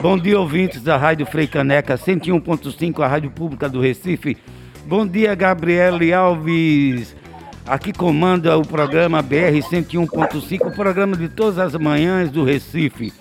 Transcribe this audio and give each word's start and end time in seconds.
Bom 0.00 0.16
dia, 0.16 0.38
ouvintes 0.38 0.82
da 0.82 0.96
Rádio 0.96 1.26
Frei 1.26 1.46
Caneca 1.48 1.98
101.5, 1.98 3.02
a 3.02 3.08
Rádio 3.08 3.30
Pública 3.30 3.68
do 3.68 3.80
Recife. 3.80 4.36
Bom 4.86 5.04
dia, 5.04 5.34
Gabriele 5.34 6.12
Alves. 6.12 7.16
Aqui 7.66 7.92
comanda 7.92 8.56
o 8.56 8.64
programa 8.64 9.20
BR 9.20 9.58
101.5, 9.68 10.68
o 10.68 10.70
programa 10.70 11.16
de 11.16 11.28
todas 11.28 11.58
as 11.58 11.74
manhãs 11.74 12.30
do 12.30 12.44
Recife. 12.44 13.12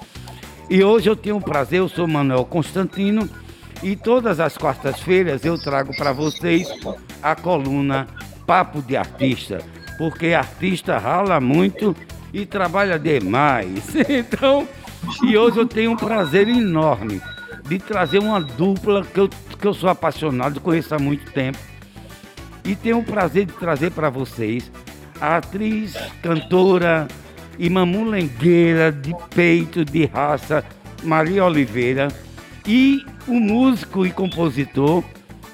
E 0.69 0.83
hoje 0.83 1.09
eu 1.09 1.15
tenho 1.15 1.37
o 1.37 1.41
prazer, 1.41 1.79
eu 1.79 1.89
sou 1.89 2.07
Manuel 2.07 2.45
Constantino, 2.45 3.27
e 3.81 3.95
todas 3.95 4.39
as 4.39 4.55
quartas-feiras 4.55 5.43
eu 5.43 5.57
trago 5.57 5.95
para 5.97 6.11
vocês 6.11 6.67
a 7.23 7.35
coluna 7.35 8.05
Papo 8.45 8.81
de 8.83 8.95
Artista, 8.95 9.59
porque 9.97 10.33
artista 10.33 10.97
rala 10.97 11.39
muito 11.39 11.95
e 12.33 12.45
trabalha 12.45 12.99
demais. 12.99 13.95
Então, 14.09 14.67
e 15.23 15.37
hoje 15.37 15.57
eu 15.57 15.65
tenho 15.65 15.91
um 15.91 15.95
prazer 15.95 16.47
enorme 16.47 17.21
de 17.67 17.79
trazer 17.79 18.19
uma 18.19 18.39
dupla 18.39 19.03
que 19.03 19.19
eu, 19.19 19.29
que 19.29 19.65
eu 19.65 19.73
sou 19.73 19.89
apaixonado, 19.89 20.59
conheço 20.59 20.93
há 20.93 20.99
muito 20.99 21.31
tempo. 21.31 21.57
E 22.63 22.75
tenho 22.75 22.99
o 22.99 23.03
prazer 23.03 23.45
de 23.45 23.53
trazer 23.53 23.91
para 23.91 24.09
vocês 24.09 24.71
a 25.19 25.37
atriz, 25.37 25.95
cantora 26.21 27.07
e 27.57 27.69
mamulengueira 27.69 28.91
de 28.91 29.15
peito, 29.33 29.85
de 29.85 30.05
raça, 30.05 30.63
Maria 31.03 31.45
Oliveira, 31.45 32.07
e 32.67 33.05
o 33.27 33.39
músico 33.39 34.05
e 34.05 34.11
compositor 34.11 35.03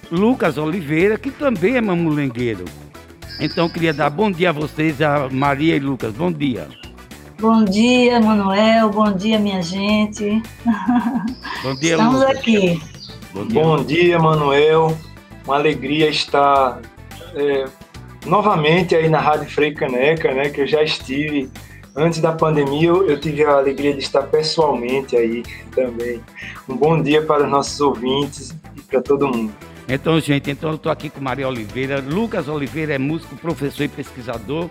Lucas 0.10 0.58
Oliveira, 0.58 1.18
que 1.18 1.32
também 1.32 1.77
é 1.77 1.82
mamulengueiro. 1.82 2.66
Então 3.40 3.70
queria 3.70 3.94
dar 3.94 4.09
bom 4.09 4.31
dia 4.31 4.49
a 4.49 4.53
vocês, 4.53 5.02
a 5.02 5.30
Maria 5.30 5.76
e 5.76 5.80
Lucas. 5.80 6.13
Bom 6.13 6.31
dia. 6.31 6.67
Bom 7.40 7.66
dia, 7.66 8.20
Manuel. 8.20 8.90
Bom 8.90 9.12
dia, 9.12 9.40
minha 9.40 9.63
gente. 9.63 10.41
Bom 11.63 11.76
dia, 11.76 11.93
Estamos 11.93 12.20
Lucas. 12.20 12.37
aqui. 12.37 12.82
Bom 13.34 13.48
dia. 13.48 13.63
Bom 13.63 13.84
dia, 13.84 14.20
Manuel. 14.20 14.98
Uma 15.43 15.55
alegria 15.55 16.07
estar 16.07 16.79
é, 17.34 17.65
novamente 18.27 18.96
aí 18.96 19.09
na 19.09 19.20
Rádio 19.20 19.49
Frei 19.49 19.74
Caneca, 19.74 20.32
né? 20.34 20.49
Que 20.49 20.62
eu 20.62 20.68
já 20.68 20.84
estive 20.84 21.49
antes 21.96 22.20
da 22.20 22.32
pandemia. 22.32 22.90
Eu, 22.90 23.09
eu 23.09 23.20
tive 23.20 23.43
a 23.43 23.54
alegria 23.57 23.93
de 23.93 24.02
estar 24.02 24.21
pessoalmente 24.24 25.15
aí 25.15 25.43
também. 25.74 26.21
Um 26.70 26.76
bom 26.76 27.02
dia 27.02 27.24
para 27.24 27.43
os 27.43 27.49
nossos 27.49 27.82
ouvintes 27.82 28.55
e 28.77 28.82
para 28.82 29.02
todo 29.02 29.27
mundo. 29.27 29.52
Então, 29.87 30.20
gente, 30.20 30.49
então 30.49 30.70
eu 30.70 30.76
estou 30.76 30.91
aqui 30.91 31.10
com 31.10 31.21
Maria 31.21 31.48
Oliveira. 31.48 31.99
Lucas 31.99 32.48
Oliveira 32.48 32.93
é 32.93 32.98
músico, 32.98 33.35
professor 33.35 33.84
e 33.84 33.87
pesquisador 33.87 34.70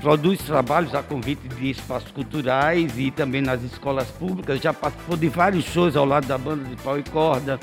produz 0.00 0.38
trabalhos 0.42 0.94
a 0.94 1.02
convite 1.02 1.48
de 1.48 1.70
espaços 1.70 2.10
culturais 2.10 2.98
e 2.98 3.10
também 3.10 3.42
nas 3.42 3.62
escolas 3.62 4.08
públicas, 4.08 4.60
já 4.60 4.72
participou 4.72 5.16
de 5.16 5.28
vários 5.28 5.64
shows 5.64 5.96
ao 5.96 6.04
lado 6.04 6.26
da 6.26 6.38
banda 6.38 6.64
de 6.64 6.76
pau 6.76 6.98
e 6.98 7.02
corda, 7.02 7.58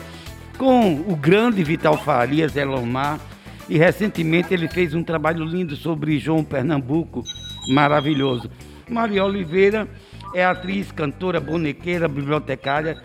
com 0.58 0.96
o 1.08 1.16
grande 1.16 1.64
Vital 1.64 1.98
Farias, 1.98 2.56
Elomar, 2.56 3.20
e 3.68 3.78
recentemente 3.78 4.54
ele 4.54 4.68
fez 4.68 4.94
um 4.94 5.04
trabalho 5.04 5.44
lindo 5.44 5.76
sobre 5.76 6.20
João 6.20 6.44
Pernambuco, 6.44 7.24
maravilhoso. 7.70 8.50
Maria 8.88 9.26
Oliveira 9.26 9.88
é 10.34 10.46
atriz, 10.46 10.92
cantora, 10.92 11.40
bonequeira, 11.40 12.08
bibliotecária, 12.08 13.02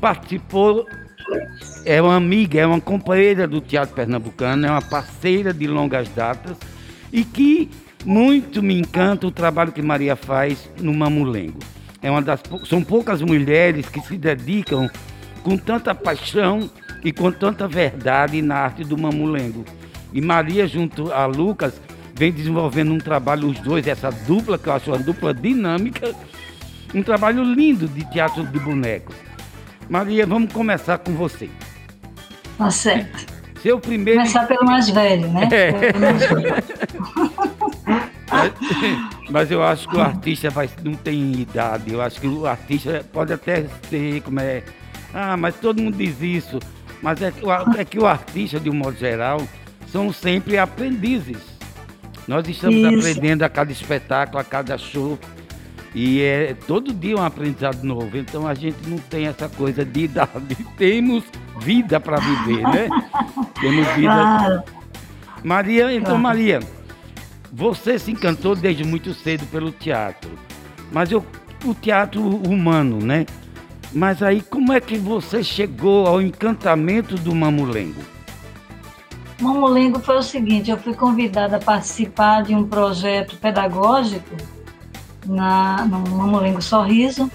participou, 0.00 0.86
é 1.84 2.00
uma 2.00 2.16
amiga, 2.16 2.60
é 2.60 2.66
uma 2.66 2.80
companheira 2.80 3.46
do 3.46 3.60
Teatro 3.60 3.94
Pernambucano, 3.94 4.66
é 4.66 4.70
uma 4.70 4.82
parceira 4.82 5.52
de 5.52 5.66
longas 5.66 6.08
datas 6.10 6.56
e 7.12 7.24
que 7.24 7.70
muito 8.04 8.62
me 8.62 8.78
encanta 8.78 9.26
o 9.26 9.30
trabalho 9.30 9.72
que 9.72 9.82
Maria 9.82 10.16
faz 10.16 10.70
no 10.80 10.92
Mamulengo. 10.92 11.58
É 12.02 12.10
uma 12.10 12.22
das 12.22 12.40
são 12.66 12.82
poucas 12.82 13.20
mulheres 13.20 13.86
que 13.88 14.00
se 14.00 14.16
dedicam 14.16 14.88
com 15.42 15.56
tanta 15.56 15.94
paixão 15.94 16.70
e 17.04 17.12
com 17.12 17.30
tanta 17.30 17.68
verdade 17.68 18.40
na 18.42 18.56
arte 18.56 18.84
do 18.84 18.96
Mamulengo. 18.96 19.64
E 20.12 20.20
Maria 20.20 20.66
junto 20.66 21.12
a 21.12 21.26
Lucas 21.26 21.80
vem 22.14 22.32
desenvolvendo 22.32 22.92
um 22.92 22.98
trabalho 22.98 23.48
os 23.48 23.58
dois, 23.60 23.86
essa 23.86 24.10
dupla 24.10 24.58
que 24.58 24.68
eu 24.68 24.72
acho 24.72 24.90
uma 24.90 24.98
dupla 24.98 25.32
dinâmica, 25.32 26.14
um 26.94 27.02
trabalho 27.02 27.42
lindo 27.42 27.86
de 27.88 28.04
teatro 28.10 28.44
de 28.44 28.58
bonecos. 28.58 29.14
Maria, 29.90 30.24
vamos 30.24 30.52
começar 30.52 30.98
com 30.98 31.12
você. 31.14 31.50
Tá 32.56 32.70
certo. 32.70 33.26
Seu 33.60 33.80
primeiro. 33.80 34.20
Começar 34.20 34.46
pelo 34.46 34.64
mais 34.64 34.88
velho, 34.88 35.28
né? 35.28 35.48
É. 35.50 35.72
Mas, 38.30 38.60
mas, 39.28 39.50
eu 39.50 39.64
acho 39.64 39.88
que 39.88 39.96
o 39.96 40.00
artista 40.00 40.48
vai, 40.48 40.70
não 40.84 40.94
tem 40.94 41.32
idade. 41.32 41.92
Eu 41.92 42.00
acho 42.00 42.20
que 42.20 42.28
o 42.28 42.46
artista 42.46 43.04
pode 43.12 43.32
até 43.32 43.66
ser, 43.88 44.22
como 44.22 44.38
é. 44.38 44.62
Ah, 45.12 45.36
mas 45.36 45.56
todo 45.56 45.82
mundo 45.82 45.96
diz 45.96 46.22
isso. 46.22 46.60
Mas 47.02 47.20
é, 47.20 47.32
é 47.76 47.84
que 47.84 47.98
o 47.98 48.06
artista, 48.06 48.60
de 48.60 48.70
um 48.70 48.74
modo 48.74 48.96
geral, 48.96 49.42
são 49.88 50.12
sempre 50.12 50.56
aprendizes. 50.56 51.38
Nós 52.28 52.46
estamos 52.48 52.76
isso. 52.76 53.08
aprendendo 53.08 53.42
a 53.42 53.48
cada 53.48 53.72
espetáculo, 53.72 54.38
a 54.38 54.44
cada 54.44 54.78
show. 54.78 55.18
E 55.94 56.22
é 56.22 56.54
todo 56.66 56.92
dia 56.92 57.16
um 57.16 57.22
aprendizado 57.22 57.82
novo. 57.82 58.16
Então 58.16 58.46
a 58.46 58.54
gente 58.54 58.88
não 58.88 58.98
tem 58.98 59.26
essa 59.26 59.48
coisa 59.48 59.84
de 59.84 60.04
idade. 60.04 60.54
Temos 60.78 61.24
vida 61.60 61.98
para 61.98 62.18
viver, 62.18 62.62
né? 62.62 62.88
Temos 63.60 63.86
vida. 63.88 64.12
Claro. 64.12 64.62
Maria, 65.42 65.92
então, 65.92 66.20
claro. 66.20 66.22
Maria 66.22 66.60
você 67.52 67.98
se 67.98 68.12
encantou 68.12 68.54
desde 68.54 68.84
muito 68.84 69.12
cedo 69.12 69.44
pelo 69.46 69.72
teatro, 69.72 70.30
mas 70.92 71.10
eu, 71.10 71.24
o 71.64 71.74
teatro 71.74 72.22
humano, 72.22 72.98
né? 73.04 73.26
Mas 73.92 74.22
aí, 74.22 74.40
como 74.40 74.72
é 74.72 74.80
que 74.80 74.96
você 74.96 75.42
chegou 75.42 76.06
ao 76.06 76.22
encantamento 76.22 77.16
do 77.16 77.34
Mamulengo? 77.34 78.00
Mamulengo 79.40 79.98
foi 79.98 80.18
o 80.18 80.22
seguinte: 80.22 80.70
eu 80.70 80.76
fui 80.76 80.94
convidada 80.94 81.56
a 81.56 81.60
participar 81.60 82.44
de 82.44 82.54
um 82.54 82.64
projeto 82.64 83.36
pedagógico 83.36 84.36
na, 85.26 85.84
no 85.84 86.00
Mamulengo 86.16 86.62
Sorriso. 86.62 87.30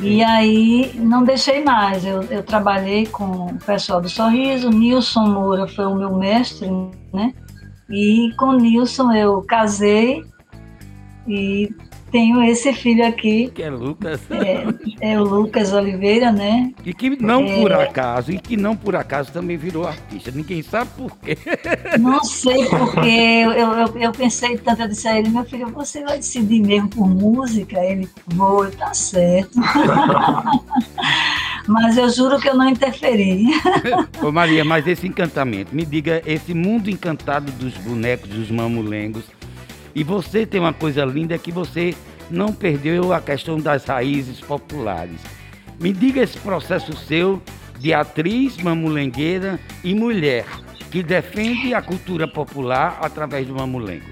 E 0.00 0.22
aí 0.22 0.92
não 0.96 1.24
deixei 1.24 1.62
mais. 1.64 2.04
Eu, 2.04 2.22
eu 2.24 2.42
trabalhei 2.42 3.06
com 3.06 3.46
o 3.46 3.58
pessoal 3.58 4.00
do 4.00 4.08
Sorriso. 4.08 4.68
Nilson 4.70 5.26
Moura 5.26 5.66
foi 5.66 5.86
o 5.86 5.94
meu 5.94 6.14
mestre, 6.16 6.68
né? 7.12 7.32
E 7.88 8.32
com 8.36 8.52
Nilson 8.52 9.12
eu 9.12 9.42
casei 9.42 10.24
e 11.26 11.70
tenho 12.14 12.40
esse 12.44 12.72
filho 12.72 13.04
aqui. 13.04 13.50
Que 13.52 13.64
é 13.64 13.70
Lucas. 13.70 14.20
É, 14.30 15.14
é 15.14 15.20
o 15.20 15.24
Lucas 15.24 15.72
Oliveira, 15.72 16.30
né? 16.30 16.72
E 16.84 16.94
que 16.94 17.20
não 17.20 17.44
é... 17.44 17.60
por 17.60 17.72
acaso, 17.72 18.30
e 18.30 18.38
que 18.38 18.56
não 18.56 18.76
por 18.76 18.94
acaso 18.94 19.32
também 19.32 19.56
virou 19.56 19.84
artista. 19.84 20.30
Ninguém 20.30 20.62
sabe 20.62 20.90
por 20.96 21.18
quê. 21.18 21.36
Não 21.98 22.22
sei 22.22 22.66
porque 22.66 23.08
eu, 23.08 23.52
eu, 23.52 23.98
eu 23.98 24.12
pensei 24.12 24.56
tanto, 24.58 24.82
eu 24.82 24.88
disse 24.88 25.08
a 25.08 25.18
ele, 25.18 25.28
meu 25.28 25.44
filho, 25.44 25.66
você 25.68 26.02
vai 26.02 26.18
decidir 26.18 26.60
mesmo 26.60 26.88
por 26.88 27.08
música? 27.08 27.80
Ele, 27.80 28.08
vou, 28.28 28.70
tá 28.70 28.92
certo. 28.92 29.52
mas 31.66 31.96
eu 31.96 32.08
juro 32.10 32.38
que 32.38 32.48
eu 32.48 32.54
não 32.54 32.68
interferi. 32.68 33.46
Ô 34.22 34.30
Maria, 34.30 34.64
mas 34.64 34.86
esse 34.86 35.06
encantamento, 35.06 35.74
me 35.74 35.84
diga, 35.84 36.22
esse 36.26 36.52
mundo 36.52 36.90
encantado 36.90 37.50
dos 37.52 37.74
bonecos, 37.78 38.28
dos 38.28 38.50
mamulengos, 38.50 39.24
e 39.94 40.02
você 40.02 40.44
tem 40.44 40.60
uma 40.60 40.72
coisa 40.72 41.04
linda 41.04 41.38
que 41.38 41.52
você 41.52 41.94
não 42.30 42.52
perdeu 42.52 43.12
a 43.12 43.20
questão 43.20 43.58
das 43.58 43.84
raízes 43.84 44.40
populares. 44.40 45.20
Me 45.80 45.92
diga 45.92 46.22
esse 46.22 46.38
processo 46.38 46.96
seu 46.96 47.40
de 47.78 47.92
atriz, 47.92 48.56
mamulengueira 48.58 49.58
e 49.82 49.94
mulher, 49.94 50.46
que 50.90 51.02
defende 51.02 51.74
a 51.74 51.82
cultura 51.82 52.26
popular 52.26 52.98
através 53.00 53.46
do 53.46 53.54
mamulengo. 53.54 54.06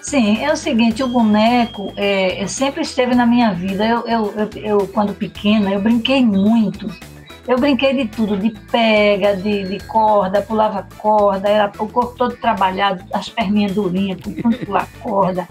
Sim, 0.00 0.44
é 0.44 0.52
o 0.52 0.56
seguinte, 0.56 1.02
o 1.02 1.08
boneco 1.08 1.90
é, 1.96 2.46
sempre 2.46 2.82
esteve 2.82 3.14
na 3.14 3.24
minha 3.24 3.54
vida. 3.54 3.86
Eu, 3.86 4.06
eu, 4.06 4.34
eu, 4.36 4.62
eu, 4.62 4.88
quando 4.88 5.14
pequena, 5.14 5.72
eu 5.72 5.80
brinquei 5.80 6.22
muito. 6.22 6.86
Eu 7.46 7.58
brinquei 7.58 7.94
de 7.94 8.08
tudo, 8.08 8.38
de 8.38 8.50
pega, 8.50 9.36
de, 9.36 9.64
de 9.64 9.78
corda, 9.86 10.40
pulava 10.40 10.86
corda, 10.96 11.48
era 11.48 11.70
o 11.78 11.86
corpo 11.86 12.14
todo 12.16 12.36
trabalhado, 12.36 13.04
as 13.12 13.28
perninhas 13.28 13.72
durinhas, 13.72 14.18
tudo 14.20 14.56
pular 14.64 14.88
corda. 15.02 15.46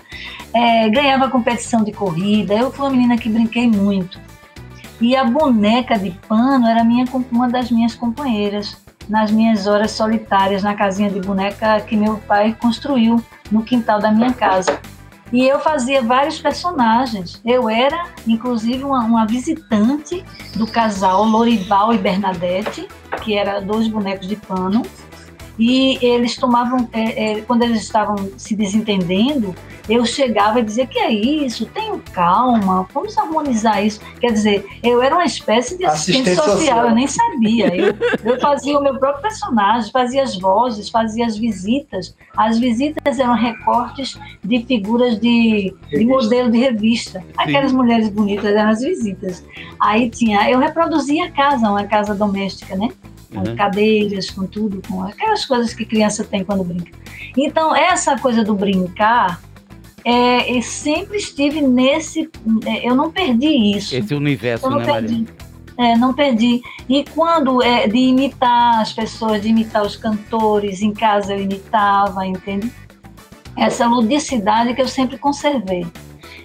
É, 0.53 0.89
ganhava 0.89 1.29
competição 1.29 1.83
de 1.83 1.91
corrida. 1.91 2.55
Eu 2.55 2.71
fui 2.71 2.85
uma 2.85 2.91
menina 2.91 3.17
que 3.17 3.29
brinquei 3.29 3.67
muito. 3.67 4.19
E 4.99 5.15
a 5.15 5.23
boneca 5.23 5.97
de 5.99 6.11
pano 6.27 6.67
era 6.67 6.83
minha, 6.83 7.05
uma 7.31 7.47
das 7.47 7.69
minhas 7.69 7.93
companheiras 7.93 8.77
nas 9.07 9.31
minhas 9.31 9.67
horas 9.67 9.91
solitárias 9.91 10.63
na 10.63 10.73
casinha 10.73 11.09
de 11.09 11.19
boneca 11.19 11.81
que 11.81 11.95
meu 11.95 12.17
pai 12.19 12.55
construiu 12.59 13.21
no 13.51 13.63
quintal 13.63 13.99
da 13.99 14.11
minha 14.11 14.33
casa. 14.33 14.79
E 15.33 15.47
eu 15.47 15.59
fazia 15.59 16.03
vários 16.03 16.39
personagens. 16.39 17.41
Eu 17.43 17.67
era, 17.67 18.05
inclusive, 18.27 18.83
uma, 18.83 19.03
uma 19.03 19.25
visitante 19.25 20.23
do 20.55 20.67
casal 20.67 21.25
Lorival 21.25 21.91
e 21.91 21.97
Bernadette, 21.97 22.87
que 23.23 23.35
eram 23.35 23.65
dois 23.65 23.87
bonecos 23.87 24.27
de 24.27 24.35
pano. 24.35 24.83
E 25.57 26.03
eles 26.03 26.35
tomavam, 26.35 26.87
é, 26.91 27.33
é, 27.33 27.41
quando 27.41 27.63
eles 27.63 27.81
estavam 27.81 28.15
se 28.37 28.55
desentendendo, 28.55 29.55
eu 29.87 30.05
chegava 30.05 30.59
e 30.59 30.63
dizia: 30.63 30.87
que 30.87 30.97
é 30.97 31.11
isso? 31.11 31.65
Tenho 31.67 32.01
calma, 32.11 32.87
vamos 32.93 33.17
harmonizar 33.17 33.85
isso. 33.85 33.99
Quer 34.19 34.31
dizer, 34.31 34.65
eu 34.81 35.01
era 35.01 35.13
uma 35.13 35.25
espécie 35.25 35.77
de 35.77 35.85
assistente, 35.85 36.29
assistente 36.29 36.35
social, 36.35 36.57
social, 36.57 36.87
eu 36.87 36.95
nem 36.95 37.07
sabia. 37.07 37.75
Eu, 37.75 37.93
eu 38.23 38.39
fazia 38.39 38.79
o 38.79 38.81
meu 38.81 38.97
próprio 38.97 39.21
personagem, 39.21 39.91
fazia 39.91 40.23
as 40.23 40.37
vozes, 40.37 40.89
fazia 40.89 41.25
as 41.25 41.37
visitas. 41.37 42.15
As 42.35 42.57
visitas 42.57 43.19
eram 43.19 43.35
recortes 43.35 44.17
de 44.43 44.65
figuras 44.65 45.19
de, 45.19 45.73
de 45.89 46.05
modelo 46.05 46.49
de 46.49 46.57
revista. 46.57 47.23
Aquelas 47.37 47.71
Sim. 47.71 47.77
mulheres 47.77 48.09
bonitas 48.09 48.45
eram 48.45 48.69
as 48.71 48.81
visitas. 48.81 49.45
Aí 49.79 50.09
tinha, 50.09 50.49
eu 50.49 50.59
reproduzia 50.59 51.25
a 51.25 51.31
casa, 51.31 51.69
uma 51.69 51.83
casa 51.83 52.15
doméstica, 52.15 52.75
né? 52.75 52.89
Com 53.33 53.39
uhum. 53.39 53.55
cadeiras, 53.55 54.29
com 54.29 54.45
tudo, 54.45 54.81
com 54.87 55.03
aquelas 55.03 55.45
coisas 55.45 55.73
que 55.73 55.85
criança 55.85 56.23
tem 56.23 56.43
quando 56.43 56.63
brinca. 56.63 56.91
Então, 57.35 57.75
essa 57.75 58.17
coisa 58.17 58.43
do 58.43 58.53
brincar 58.53 59.41
é, 60.05 60.55
eu 60.55 60.61
sempre 60.61 61.17
estive 61.17 61.61
nesse. 61.61 62.29
É, 62.65 62.87
eu 62.87 62.95
não 62.95 63.11
perdi 63.11 63.75
isso. 63.75 63.95
Esse 63.95 64.13
universo, 64.13 64.69
não 64.69 64.79
né, 64.79 64.85
perdi. 64.85 65.13
Maria? 65.13 65.43
É, 65.77 65.97
não 65.97 66.13
perdi. 66.13 66.61
E 66.87 67.03
quando 67.15 67.61
é, 67.63 67.87
de 67.87 67.97
imitar 67.97 68.81
as 68.81 68.93
pessoas, 68.93 69.41
de 69.41 69.47
imitar 69.47 69.83
os 69.83 69.95
cantores, 69.95 70.81
em 70.81 70.93
casa 70.93 71.33
eu 71.33 71.41
imitava, 71.41 72.25
entende? 72.25 72.71
Essa 73.57 73.87
ludicidade 73.87 74.73
que 74.73 74.81
eu 74.81 74.87
sempre 74.87 75.17
conservei. 75.17 75.85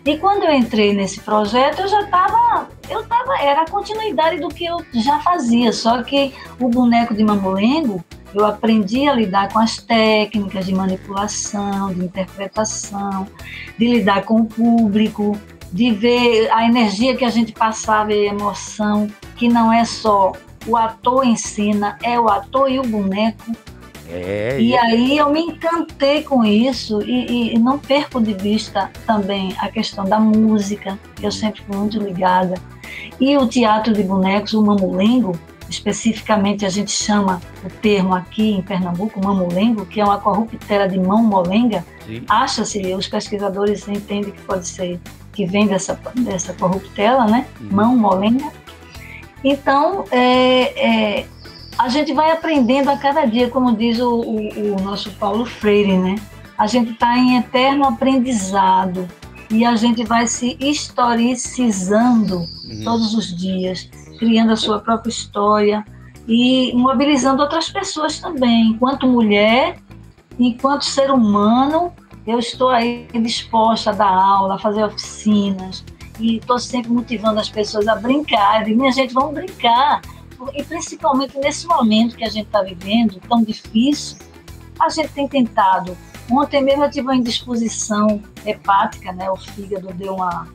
E 0.09 0.17
quando 0.17 0.45
eu 0.45 0.55
entrei 0.55 0.95
nesse 0.95 1.21
projeto, 1.21 1.83
eu 1.83 1.89
já 1.89 2.01
estava, 2.01 2.67
eu 2.89 3.05
tava, 3.05 3.39
era 3.43 3.61
a 3.61 3.71
continuidade 3.71 4.41
do 4.41 4.49
que 4.49 4.65
eu 4.65 4.79
já 4.95 5.21
fazia, 5.21 5.71
só 5.71 6.03
que 6.03 6.33
o 6.59 6.71
boneco 6.71 7.13
de 7.13 7.23
mamolengo, 7.23 8.03
eu 8.35 8.47
aprendi 8.47 9.07
a 9.07 9.13
lidar 9.13 9.53
com 9.53 9.59
as 9.59 9.77
técnicas 9.77 10.65
de 10.65 10.75
manipulação, 10.75 11.93
de 11.93 12.07
interpretação, 12.07 13.29
de 13.79 13.87
lidar 13.87 14.23
com 14.25 14.41
o 14.41 14.47
público, 14.47 15.39
de 15.71 15.91
ver 15.91 16.51
a 16.53 16.65
energia 16.65 17.15
que 17.15 17.27
a 17.27 17.31
gente 17.31 17.53
passava 17.53 18.11
e 18.11 18.31
a 18.31 18.33
emoção, 18.33 19.09
que 19.37 19.47
não 19.47 19.71
é 19.71 19.85
só 19.85 20.33
o 20.67 20.75
ator 20.75 21.23
ensina, 21.27 21.99
é 22.03 22.19
o 22.19 22.31
ator 22.31 22.71
e 22.71 22.79
o 22.79 22.83
boneco. 22.83 23.53
É, 24.11 24.59
e 24.59 24.75
é. 24.75 24.81
aí 24.81 25.19
eu 25.19 25.31
me 25.31 25.41
encantei 25.41 26.23
com 26.23 26.45
isso 26.45 27.03
e, 27.03 27.55
e, 27.55 27.59
não 27.59 27.79
perco 27.79 28.21
de 28.21 28.33
vista 28.33 28.91
também 29.07 29.55
a 29.59 29.69
questão 29.69 30.05
da 30.05 30.19
música, 30.19 30.99
que 31.15 31.27
eu 31.27 31.33
sempre 31.33 31.63
fui 31.63 31.77
muito 31.77 31.99
ligada. 31.99 32.55
E 33.21 33.37
o 33.37 33.47
teatro 33.47 33.93
de 33.93 34.03
bonecos, 34.03 34.55
o 34.55 34.63
mamulengo, 34.63 35.39
especificamente 35.69 36.65
a 36.65 36.71
gente 36.71 36.91
chama 36.91 37.41
o 37.63 37.69
termo 37.69 38.15
aqui 38.15 38.53
em 38.53 38.63
Pernambuco, 38.63 39.23
mamulengo, 39.23 39.85
que 39.85 40.01
é 40.01 40.05
uma 40.05 40.19
corruptela 40.19 40.89
de 40.89 40.99
mão 40.99 41.23
molenga, 41.23 41.85
acha-se, 42.29 42.95
os 42.95 43.07
pesquisadores 43.07 43.87
entendem 43.87 44.33
que 44.33 44.41
pode 44.43 44.67
ser, 44.67 44.99
que 45.33 45.45
vem 45.45 45.67
dessa, 45.67 46.01
dessa 46.17 46.55
corruptela, 46.55 47.27
né? 47.27 47.47
Mão 47.61 47.95
molenga. 47.95 48.51
Então, 49.45 50.05
é, 50.11 51.19
é, 51.19 51.27
a 51.79 51.89
gente 51.89 52.13
vai 52.13 52.33
aprendendo 52.33 52.91
a 52.91 52.97
cada 52.97 53.25
dia, 53.25 53.49
como 53.49 53.77
diz 53.77 54.01
o, 54.01 54.21
o, 54.21 54.77
o 54.77 54.83
nosso 54.83 55.11
Paulo 55.13 55.47
Freire, 55.47 55.97
né? 55.97 56.17
A 56.57 56.67
gente 56.67 56.91
está 56.91 57.17
em 57.17 57.37
eterno 57.37 57.87
aprendizado 57.87 59.09
e 59.49 59.65
a 59.65 59.77
gente 59.77 60.05
vai 60.05 60.27
se 60.27 60.57
historicizando 60.61 62.39
uhum. 62.39 62.81
todos 62.85 63.15
os 63.15 63.35
dias 63.35 63.89
criando 64.19 64.53
a 64.53 64.57
sua 64.57 64.81
própria 64.81 65.11
história 65.11 65.85
e 66.27 66.73
mobilizando 66.75 67.43
outras 67.43 67.71
pessoas 67.71 68.19
também. 68.19 68.71
Enquanto 68.71 69.07
mulher, 69.07 69.79
enquanto 70.39 70.85
ser 70.85 71.13
humano, 71.13 71.93
eu 72.27 72.41
estou 72.41 72.71
aí 72.71 73.07
disposta 73.15 73.91
a 73.91 73.95
dar 73.95 74.13
aula, 74.13 74.57
a 74.57 74.59
fazer 74.59 74.83
oficinas 74.85 75.85
e 76.19 76.39
estou 76.39 76.59
sempre 76.59 76.91
motivando 76.91 77.39
as 77.39 77.49
pessoas 77.49 77.87
a 77.87 77.95
brincar. 77.95 78.69
E 78.69 78.75
minha 78.75 78.91
gente, 78.91 79.15
vamos 79.15 79.33
brincar. 79.33 80.03
E 80.55 80.63
principalmente 80.63 81.39
nesse 81.39 81.67
momento 81.67 82.17
que 82.17 82.25
a 82.25 82.29
gente 82.29 82.47
está 82.47 82.63
vivendo, 82.63 83.21
tão 83.29 83.43
difícil, 83.43 84.19
a 84.79 84.89
gente 84.89 85.09
tem 85.11 85.27
tentado. 85.27 85.97
Ontem 86.31 86.63
mesmo 86.63 86.85
eu 86.85 86.91
tive 86.91 87.07
uma 87.07 87.17
indisposição 87.17 88.23
hepática, 88.45 89.13
né? 89.13 89.31
O 89.31 89.37
fígado 89.37 89.93
deu 89.95 90.15
uma 90.15 90.47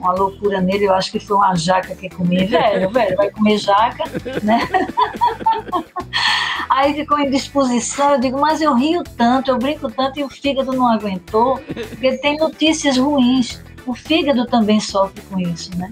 uma 0.00 0.12
loucura 0.12 0.60
nele, 0.60 0.86
eu 0.86 0.94
acho 0.94 1.12
que 1.12 1.20
foi 1.20 1.36
uma 1.36 1.54
jaca 1.54 1.94
que 1.94 2.08
comi, 2.08 2.44
velho, 2.46 2.90
velho, 2.90 3.16
vai 3.16 3.30
comer 3.30 3.58
jaca, 3.58 4.04
né? 4.42 4.66
Aí 6.70 6.94
ficou 6.94 7.18
em 7.18 7.30
disposição, 7.30 8.12
eu 8.12 8.20
digo, 8.20 8.40
mas 8.40 8.62
eu 8.62 8.74
rio 8.74 9.02
tanto, 9.16 9.50
eu 9.50 9.58
brinco 9.58 9.90
tanto 9.90 10.20
e 10.20 10.24
o 10.24 10.28
fígado 10.28 10.72
não 10.72 10.86
aguentou, 10.86 11.58
porque 11.58 12.16
tem 12.18 12.38
notícias 12.38 12.96
ruins. 12.96 13.60
O 13.90 13.94
fígado 13.94 14.46
também 14.46 14.78
sofre 14.78 15.20
com 15.22 15.40
isso, 15.40 15.76
né? 15.76 15.90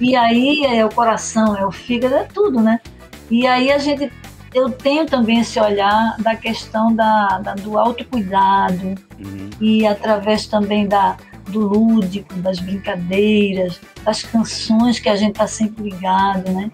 E 0.00 0.14
aí 0.14 0.64
é 0.64 0.86
o 0.86 0.88
coração, 0.88 1.56
é 1.56 1.66
o 1.66 1.72
fígado, 1.72 2.14
é 2.14 2.22
tudo, 2.22 2.60
né? 2.60 2.80
E 3.28 3.48
aí 3.48 3.72
a 3.72 3.78
gente 3.78 4.12
eu 4.54 4.70
tenho 4.70 5.06
também 5.06 5.40
esse 5.40 5.58
olhar 5.58 6.14
da 6.20 6.36
questão 6.36 6.94
da, 6.94 7.40
da 7.40 7.54
do 7.54 7.76
autocuidado 7.76 8.94
uhum. 9.18 9.50
e 9.60 9.84
através 9.84 10.46
também 10.46 10.86
da, 10.86 11.16
do 11.48 11.66
lúdico, 11.66 12.32
das 12.34 12.60
brincadeiras, 12.60 13.80
das 14.04 14.22
canções 14.22 15.00
que 15.00 15.08
a 15.08 15.16
gente 15.16 15.32
está 15.32 15.48
sempre 15.48 15.82
ligado, 15.82 16.48
né? 16.52 16.70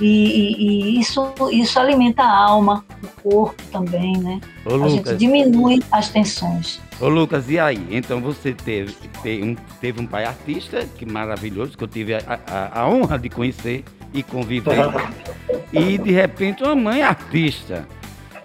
E, 0.00 0.06
e, 0.06 0.96
e, 0.96 1.00
isso, 1.00 1.32
isso 1.52 1.78
alimenta 1.78 2.22
a 2.22 2.44
alma, 2.46 2.84
o 3.02 3.22
corpo 3.22 3.62
também, 3.70 4.16
né? 4.16 4.40
Ô, 4.64 4.70
a 4.70 4.76
Lucas, 4.76 4.92
gente 4.92 5.16
diminui 5.16 5.82
as 5.92 6.08
tensões. 6.08 6.80
Ô 7.00 7.08
Lucas, 7.08 7.50
e 7.50 7.58
aí? 7.58 7.86
Então 7.90 8.20
você 8.20 8.52
teve, 8.54 8.92
teve, 9.22 9.44
um, 9.44 9.54
teve 9.80 10.00
um 10.00 10.06
pai 10.06 10.24
artista, 10.24 10.86
que 10.96 11.04
maravilhoso, 11.04 11.76
que 11.76 11.84
eu 11.84 11.88
tive 11.88 12.14
a, 12.14 12.40
a, 12.46 12.80
a 12.80 12.88
honra 12.88 13.18
de 13.18 13.28
conhecer 13.28 13.84
e 14.12 14.22
conviver. 14.22 14.76
e 15.72 15.98
de 15.98 16.10
repente 16.10 16.62
uma 16.62 16.74
mãe 16.74 17.02
artista. 17.02 17.86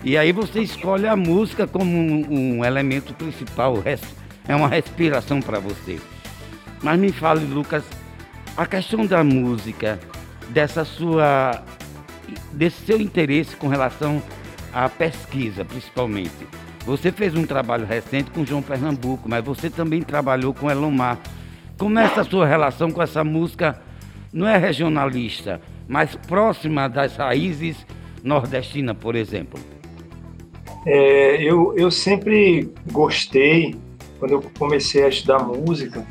E 0.04 0.18
aí 0.18 0.32
você 0.32 0.62
escolhe 0.62 1.08
a 1.08 1.16
música 1.16 1.66
como 1.66 1.90
um, 1.90 2.58
um 2.60 2.66
elemento 2.66 3.14
principal, 3.14 3.82
é 4.48 4.56
uma 4.56 4.68
respiração 4.68 5.42
para 5.42 5.60
você. 5.60 6.00
Mas 6.84 7.00
me 7.00 7.12
fale, 7.12 7.44
Lucas, 7.46 7.84
a 8.56 8.66
questão 8.66 9.06
da 9.06 9.24
música, 9.24 10.00
dessa 10.50 10.86
sua, 10.86 11.64
desse 12.52 12.86
seu 12.86 13.00
interesse 13.00 13.56
com 13.56 13.68
relação 13.68 14.22
à 14.74 14.90
pesquisa, 14.90 15.64
principalmente. 15.66 16.48
Você 16.86 17.12
fez 17.12 17.36
um 17.36 17.46
trabalho 17.46 17.86
recente 17.86 18.30
com 18.32 18.46
João 18.46 18.62
Pernambuco, 18.62 19.28
mas 19.28 19.44
você 19.44 19.70
também 19.70 20.02
trabalhou 20.02 20.54
com 20.54 20.70
Elomar. 20.70 21.18
Como 21.78 21.98
é 21.98 22.04
essa 22.04 22.24
sua 22.24 22.46
relação 22.46 22.92
com 22.92 23.02
essa 23.02 23.24
música? 23.24 23.82
Não 24.32 24.48
é 24.48 24.58
regionalista, 24.58 25.62
mas 25.88 26.16
próxima 26.28 26.88
das 26.88 27.16
raízes 27.18 27.86
nordestinas, 28.24 28.96
por 28.98 29.16
exemplo. 29.16 29.60
É, 30.86 31.42
eu, 31.42 31.74
eu 31.76 31.90
sempre 31.90 32.72
gostei 32.92 33.76
quando 34.20 34.32
eu 34.32 34.44
comecei 34.58 35.04
a 35.04 35.10
estudar 35.10 35.40
música, 35.40 36.06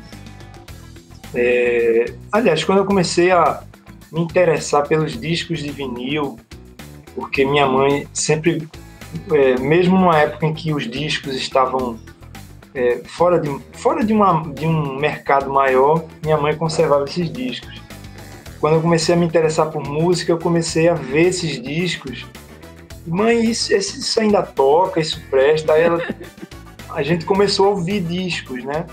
é, 1.33 2.05
aliás, 2.31 2.63
quando 2.63 2.79
eu 2.79 2.85
comecei 2.85 3.31
a 3.31 3.63
me 4.11 4.21
interessar 4.21 4.87
pelos 4.87 5.19
discos 5.19 5.59
de 5.59 5.71
vinil, 5.71 6.39
porque 7.13 7.45
minha 7.45 7.65
mãe 7.65 8.07
sempre, 8.13 8.67
é, 9.31 9.59
mesmo 9.59 9.97
numa 9.97 10.17
época 10.17 10.45
em 10.45 10.53
que 10.53 10.73
os 10.73 10.89
discos 10.89 11.35
estavam 11.35 11.97
é, 12.73 13.01
fora, 13.05 13.39
de, 13.39 13.57
fora 13.73 14.03
de, 14.03 14.13
uma, 14.13 14.43
de 14.53 14.65
um 14.65 14.97
mercado 14.97 15.51
maior, 15.51 16.05
minha 16.23 16.37
mãe 16.37 16.55
conservava 16.55 17.05
esses 17.05 17.31
discos. 17.31 17.81
Quando 18.59 18.75
eu 18.75 18.81
comecei 18.81 19.13
a 19.13 19.17
me 19.17 19.25
interessar 19.25 19.69
por 19.69 19.83
música, 19.87 20.31
eu 20.31 20.37
comecei 20.37 20.89
a 20.89 20.93
ver 20.93 21.27
esses 21.27 21.61
discos. 21.61 22.25
Mãe, 23.05 23.45
isso, 23.45 23.73
isso 23.75 24.19
ainda 24.19 24.41
toca, 24.41 24.99
isso 24.99 25.21
presta. 25.29 25.73
Aí 25.73 25.83
ela 25.83 25.99
a 26.95 27.03
gente 27.03 27.25
começou 27.25 27.67
a 27.67 27.69
ouvir 27.71 28.01
discos, 28.01 28.63
né? 28.63 28.85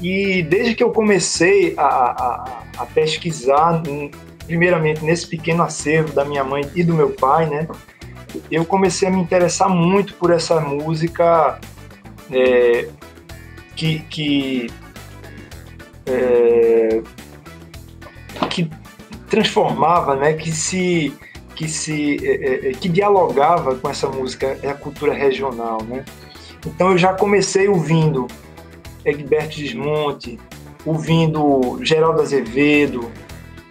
E 0.00 0.42
desde 0.42 0.74
que 0.74 0.82
eu 0.82 0.90
comecei 0.90 1.74
a, 1.76 1.84
a, 1.84 2.62
a 2.78 2.86
pesquisar, 2.86 3.82
primeiramente 4.46 5.04
nesse 5.04 5.26
pequeno 5.26 5.62
acervo 5.62 6.12
da 6.12 6.24
minha 6.24 6.44
mãe 6.44 6.68
e 6.74 6.82
do 6.82 6.94
meu 6.94 7.10
pai, 7.10 7.48
né? 7.48 7.66
Eu 8.50 8.64
comecei 8.64 9.08
a 9.08 9.10
me 9.10 9.20
interessar 9.20 9.68
muito 9.68 10.14
por 10.14 10.30
essa 10.30 10.60
música 10.60 11.58
é, 12.30 12.88
que, 13.76 14.00
que, 14.00 14.66
é, 16.06 17.02
que 18.50 18.70
transformava, 19.28 20.16
né? 20.16 20.32
Que 20.32 20.50
se 20.50 21.14
que 21.54 21.68
se 21.68 22.18
é, 22.26 22.32
é, 22.32 22.70
é 22.70 22.72
que 22.72 22.88
dialogava 22.88 23.76
com 23.76 23.88
essa 23.88 24.08
música, 24.08 24.58
é 24.60 24.68
a 24.68 24.74
cultura 24.74 25.14
regional, 25.14 25.82
né? 25.84 26.04
Então 26.66 26.90
eu 26.90 26.98
já 26.98 27.12
comecei 27.12 27.68
ouvindo 27.68 28.26
Egberto 29.04 29.56
Desmonte, 29.56 30.38
ouvindo 30.84 31.78
Geraldo 31.82 32.22
Azevedo, 32.22 33.10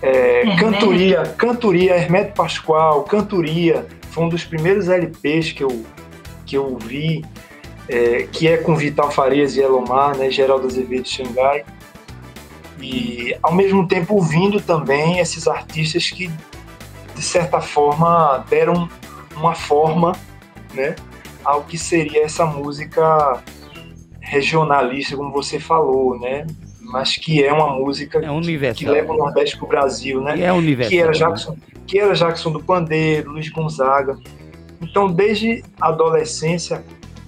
é, 0.04 0.56
Cantoria, 0.58 1.24
Cantoria, 1.38 1.96
Hermeto 1.96 2.34
Pascoal, 2.34 3.04
Cantoria, 3.04 3.88
foi 4.12 4.24
um 4.26 4.30
dos 4.30 4.44
primeiros 4.44 4.90
LPs 4.90 5.54
que 5.54 5.64
eu, 5.64 5.86
que 6.46 6.58
eu 6.58 6.66
ouvi. 6.74 7.24
é, 7.88 8.28
que 8.32 8.48
é 8.48 8.58
com 8.58 8.76
Vital 8.76 9.12
Farias 9.12 9.56
e 9.56 9.62
Elomar, 9.62 10.18
né, 10.18 10.30
Geraldo 10.30 10.68
Azevedo 10.68 11.08
Xangai, 11.08 11.66
e 12.80 13.36
ao 13.42 13.54
mesmo 13.54 13.88
tempo 13.88 14.16
ouvindo 14.16 14.60
também 14.60 15.20
esses 15.20 15.48
artistas 15.48 16.10
que, 16.10 16.30
de 17.16 17.22
certa 17.22 17.62
forma, 17.62 18.46
deram 18.50 18.90
uma 19.36 19.56
forma 19.56 20.14
né, 20.74 20.96
ao 21.44 21.64
que 21.64 21.78
seria 21.78 22.24
essa 22.24 22.46
música 22.46 23.42
regionalista, 24.20 25.16
como 25.16 25.32
você 25.32 25.60
falou, 25.60 26.20
né? 26.20 26.48
Mas 26.94 27.18
que 27.18 27.44
é 27.44 27.52
uma 27.52 27.74
música 27.74 28.20
é 28.20 28.74
que, 28.76 28.86
leva 28.86 29.14
o 29.14 29.18
Nordeste 29.18 29.58
para 29.58 29.66
o 29.66 29.68
Brasil, 29.68 30.22
né? 30.22 30.40
é 30.40 30.54
universal, 30.54 30.92
que 30.92 31.00
era? 31.00 31.12
Jackson, 31.12 31.58
que 31.88 31.98
era 31.98 32.14
Jackson 32.14 32.52
do 32.52 32.64
Pandeiro, 32.64 33.32
Luiz 33.32 33.50
Gonzaga. 33.50 34.16
Então, 34.80 35.08
desde 35.08 35.64
a 35.82 35.88
adolescência, 35.88 36.84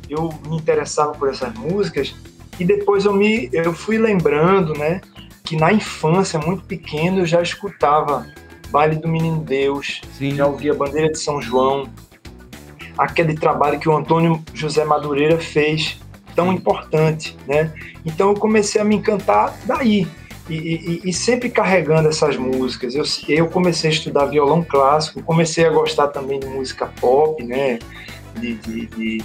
eu 0.08 0.32
me 0.48 0.58
interessava 0.58 1.14
por 1.14 1.30
essas 1.30 1.52
músicas 1.56 2.14
e 2.60 2.64
depois 2.64 3.06
eu 3.06 3.14
me 3.16 3.50
eu 3.52 3.74
fui 3.74 3.98
lembrando, 3.98 4.74
né, 4.78 5.02
que 5.44 5.56
na 5.56 5.74
infância, 5.74 6.40
muito 6.40 6.64
pequeno, 6.66 7.22
eu 7.22 7.26
já 7.26 7.42
escutava 7.42 8.28
Baile 8.70 8.98
do 8.98 9.08
Menino 9.08 9.40
Deus, 9.40 10.00
Sim. 10.16 10.36
já 10.36 10.46
ouvia 10.46 10.76
Bandeira 10.76 11.12
de 11.12 11.18
São 11.18 11.42
João, 11.42 11.90
aquele 12.96 13.34
trabalho 13.34 13.80
que 13.80 13.90
o 13.90 13.98
Antônio 13.98 14.44
José 14.54 14.86
Madureira 14.86 15.40
fez 15.40 16.00
tão 16.36 16.52
importante, 16.52 17.38
né? 17.48 17.72
Então 18.06 18.30
eu 18.30 18.36
comecei 18.36 18.80
a 18.82 18.84
me 18.84 18.96
encantar 18.96 19.58
daí. 19.66 20.08
E, 20.48 20.54
e, 20.54 21.02
e, 21.10 21.12
sempre 21.12 21.50
carregando 21.50 22.08
essas 22.08 22.38
músicas. 22.38 22.94
Eu, 22.94 23.04
eu 23.28 23.48
comecei 23.48 23.90
a 23.90 23.94
estudar 23.94 24.26
violão 24.28 24.64
clássico, 24.64 25.24
comecei 25.24 25.66
a 25.66 25.72
gostar 25.72 26.10
também 26.10 26.40
de 26.40 26.46
música 26.46 26.86
pop, 27.02 27.44
né? 27.44 27.80
De, 28.36 28.54
de, 28.54 28.86
de, 28.86 29.18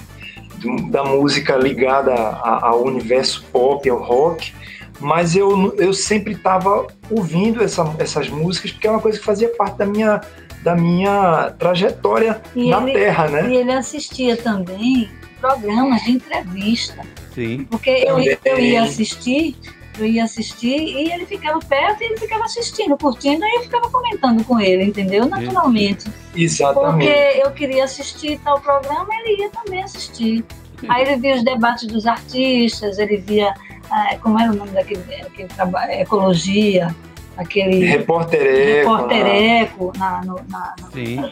de 0.57 0.91
da 0.91 1.05
música 1.05 1.57
ligada 1.57 2.15
ao 2.15 2.83
universo 2.85 3.45
pop, 3.53 3.89
ao 3.91 3.99
rock. 3.99 4.55
Mas 4.99 5.37
eu, 5.37 5.75
eu 5.77 5.93
sempre 5.93 6.33
estava 6.33 6.87
ouvindo 7.11 7.63
essa, 7.63 7.95
essas 7.99 8.29
músicas 8.29 8.71
porque 8.73 8.87
é 8.87 8.91
uma 8.91 9.01
coisa 9.01 9.19
que 9.19 9.25
fazia 9.25 9.49
parte 9.51 9.77
da 9.77 9.87
minha, 9.87 10.21
da 10.63 10.75
minha 10.75 11.55
trajetória 11.59 12.41
e 12.55 12.71
na 12.71 12.83
ele, 12.83 12.93
Terra, 12.93 13.29
né? 13.29 13.51
E 13.51 13.57
ele 13.57 13.73
assistia 13.73 14.39
também 14.39 15.09
programas 15.41 16.03
de 16.03 16.13
entrevista. 16.13 17.03
Sim. 17.35 17.65
Porque 17.71 17.91
eu, 17.91 18.19
eu 18.45 18.59
ia 18.59 18.83
assistir, 18.83 19.57
eu 19.99 20.07
ia 20.07 20.25
assistir 20.25 20.77
e 20.77 21.13
ele 21.13 21.27
ficava 21.27 21.59
perto 21.59 22.03
e 22.03 22.07
ele 22.07 22.19
ficava 22.19 22.45
assistindo, 22.45 22.97
curtindo, 22.97 23.45
aí 23.45 23.55
eu 23.57 23.63
ficava 23.63 23.89
comentando 23.91 24.45
com 24.45 24.61
ele, 24.61 24.85
entendeu? 24.85 25.27
Naturalmente. 25.27 26.11
Exatamente. 26.35 27.07
Porque 27.07 27.41
eu 27.43 27.51
queria 27.53 27.85
assistir 27.85 28.39
tal 28.45 28.61
programa, 28.61 29.09
ele 29.21 29.43
ia 29.43 29.51
também 29.51 29.83
assistir. 29.83 30.45
Aí 30.89 31.03
ele 31.03 31.17
via 31.17 31.37
os 31.37 31.45
debates 31.45 31.87
dos 31.87 32.07
artistas, 32.07 32.99
ele 32.99 33.19
via, 33.19 33.53
ah, 33.91 34.17
como 34.23 34.41
era 34.41 34.51
o 34.51 34.55
nome 34.55 34.71
daquele, 34.71 35.03
daquele 35.03 35.49
trabalho, 35.49 35.93
ecologia, 35.93 36.95
aquele 37.37 37.85
repórter 37.85 38.41
eco, 38.41 38.91
repórter 38.91 39.27
eco 39.27 39.93
na, 39.97 40.25
no, 40.25 40.41
na, 40.49 40.75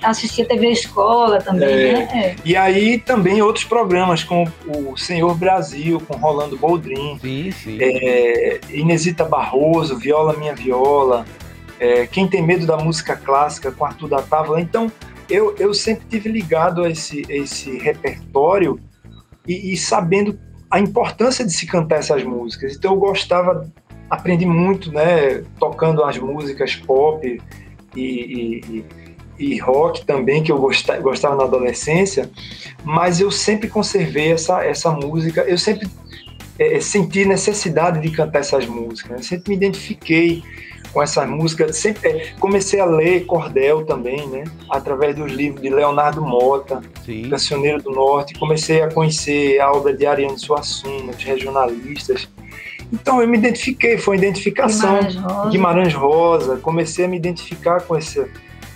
na 0.01 0.09
assistia 0.09 0.47
TV 0.47 0.71
Escola 0.71 1.41
também, 1.41 1.69
é. 1.69 1.93
né? 1.93 2.09
É. 2.15 2.37
E 2.45 2.57
aí 2.57 2.99
também 2.99 3.43
outros 3.43 3.65
programas 3.65 4.23
como 4.25 4.51
o 4.67 4.97
Senhor 4.97 5.35
Brasil, 5.35 6.01
com 6.01 6.17
Rolando 6.17 6.57
Boldrin, 6.57 7.19
sim, 7.21 7.51
sim. 7.51 7.79
É, 7.81 8.61
Inesita 8.71 9.25
Barroso, 9.25 9.99
Viola 9.99 10.35
Minha 10.35 10.55
Viola, 10.55 11.25
é, 11.79 12.07
Quem 12.07 12.27
Tem 12.27 12.43
Medo 12.43 12.67
da 12.67 12.77
Música 12.77 13.17
Clássica, 13.17 13.71
com 13.71 13.85
Arthur 13.85 14.09
da 14.09 14.23
Távola. 14.23 14.61
Então, 14.61 14.91
eu, 15.29 15.55
eu 15.59 15.75
sempre 15.75 16.07
tive 16.09 16.31
ligado 16.31 16.85
a 16.85 16.91
esse, 16.91 17.25
esse 17.29 17.79
repertório 17.79 18.81
e, 19.47 19.73
e 19.73 19.77
sabendo 19.77 20.39
a 20.71 20.79
importância 20.79 21.45
de 21.45 21.53
se 21.53 21.67
cantar 21.67 21.97
essas 21.97 22.23
músicas. 22.25 22.75
Então, 22.75 22.93
eu 22.93 22.99
gostava 22.99 23.71
aprendi 24.11 24.47
muito, 24.47 24.93
né, 24.93 25.43
tocando 25.59 26.03
as 26.05 26.19
músicas 26.19 26.77
pop 26.77 27.41
e, 27.95 28.01
e, 28.01 28.85
e 29.39 29.59
rock 29.59 30.05
também, 30.05 30.43
que 30.43 30.51
eu 30.51 30.59
gostava, 30.59 31.01
gostava 31.01 31.37
na 31.37 31.45
adolescência, 31.45 32.31
mas 32.85 33.21
eu 33.21 33.31
sempre 33.31 33.69
conservei 33.69 34.33
essa, 34.33 34.65
essa 34.65 34.91
música, 34.91 35.43
eu 35.43 35.59
sempre 35.59 35.89
é, 36.59 36.81
senti 36.81 37.25
necessidade 37.25 38.01
de 38.01 38.11
cantar 38.11 38.41
essas 38.41 38.67
músicas, 38.67 39.11
né? 39.11 39.23
sempre 39.23 39.51
me 39.51 39.57
identifiquei 39.57 40.43
com 40.93 41.03
essas 41.03 41.29
músicas, 41.29 41.77
sempre 41.77 42.09
é, 42.09 42.33
comecei 42.41 42.81
a 42.81 42.87
ler 42.87 43.27
cordel 43.27 43.85
também, 43.85 44.27
né, 44.29 44.45
através 44.71 45.15
dos 45.15 45.31
livros 45.31 45.61
de 45.61 45.69
Leonardo 45.69 46.23
Mota, 46.23 46.81
Sim. 47.05 47.29
Cancioneiro 47.29 47.83
do 47.83 47.91
Norte, 47.91 48.39
comecei 48.39 48.81
a 48.81 48.91
conhecer 48.91 49.61
a 49.61 49.71
obra 49.71 49.95
de 49.95 50.07
Ariano 50.07 50.39
Suassuna, 50.39 51.13
dos 51.13 51.23
regionalistas, 51.23 52.27
então 52.93 53.21
eu 53.21 53.29
me 53.29 53.37
identifiquei, 53.37 53.99
foi 53.99 54.17
identificação. 54.17 54.99
Guimarães 54.99 55.17
Rosa. 55.17 55.51
Guimarães 55.51 55.95
Rosa, 55.95 56.57
comecei 56.57 57.05
a 57.05 57.09
me 57.09 57.17
identificar 57.17 57.83
com 57.83 57.97
essa, 57.97 58.29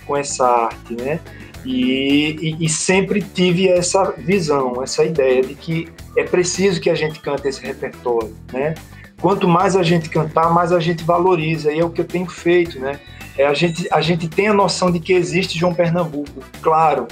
com 0.05 0.15
essa 0.15 0.45
arte, 0.45 0.95
né? 0.95 1.19
E, 1.65 2.35
e, 2.41 2.65
e, 2.65 2.69
sempre 2.69 3.21
tive 3.21 3.69
essa 3.69 4.11
visão, 4.17 4.83
essa 4.83 5.05
ideia 5.05 5.41
de 5.41 5.55
que 5.55 5.87
é 6.17 6.23
preciso 6.23 6.81
que 6.81 6.89
a 6.89 6.95
gente 6.95 7.21
cante 7.21 7.47
esse 7.47 7.61
repertório, 7.61 8.35
né? 8.51 8.75
Quanto 9.21 9.47
mais 9.47 9.75
a 9.77 9.81
gente 9.81 10.09
cantar, 10.09 10.53
mais 10.53 10.73
a 10.73 10.79
gente 10.81 11.05
valoriza, 11.05 11.71
e 11.71 11.79
é 11.79 11.85
o 11.85 11.89
que 11.89 12.01
eu 12.01 12.05
tenho 12.05 12.27
feito, 12.27 12.77
né? 12.79 12.99
É 13.37 13.45
a, 13.45 13.53
gente, 13.53 13.87
a 13.91 14.01
gente 14.01 14.27
tem 14.27 14.49
a 14.49 14.53
noção 14.53 14.91
de 14.91 14.99
que 14.99 15.13
existe 15.13 15.57
João 15.57 15.73
Pernambuco, 15.73 16.43
claro, 16.61 17.07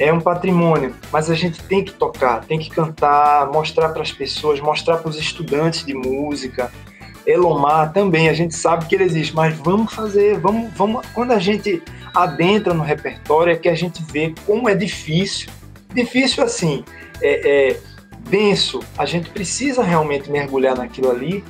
é 0.00 0.10
um 0.10 0.18
patrimônio, 0.18 0.94
mas 1.12 1.30
a 1.30 1.34
gente 1.34 1.62
tem 1.64 1.84
que 1.84 1.92
tocar, 1.92 2.42
tem 2.46 2.58
que 2.58 2.70
cantar, 2.70 3.46
mostrar 3.52 3.90
para 3.90 4.00
as 4.00 4.10
pessoas, 4.10 4.58
mostrar 4.58 4.96
para 4.96 5.10
os 5.10 5.18
estudantes 5.18 5.84
de 5.84 5.92
música. 5.92 6.72
Elomar 7.26 7.92
também, 7.92 8.30
a 8.30 8.32
gente 8.32 8.54
sabe 8.54 8.86
que 8.86 8.94
ele 8.94 9.04
existe, 9.04 9.36
mas 9.36 9.54
vamos 9.58 9.92
fazer, 9.92 10.38
vamos, 10.38 10.72
vamos. 10.74 11.06
Quando 11.12 11.32
a 11.32 11.38
gente 11.38 11.82
adentra 12.14 12.72
no 12.72 12.82
repertório, 12.82 13.52
é 13.52 13.56
que 13.56 13.68
a 13.68 13.74
gente 13.74 14.02
vê 14.10 14.32
como 14.46 14.70
é 14.70 14.74
difícil. 14.74 15.50
Difícil 15.92 16.42
assim, 16.42 16.82
é, 17.20 17.68
é 17.68 17.80
denso. 18.20 18.80
A 18.96 19.04
gente 19.04 19.28
precisa 19.28 19.82
realmente 19.82 20.30
mergulhar 20.30 20.78
naquilo 20.78 21.10
ali 21.10 21.44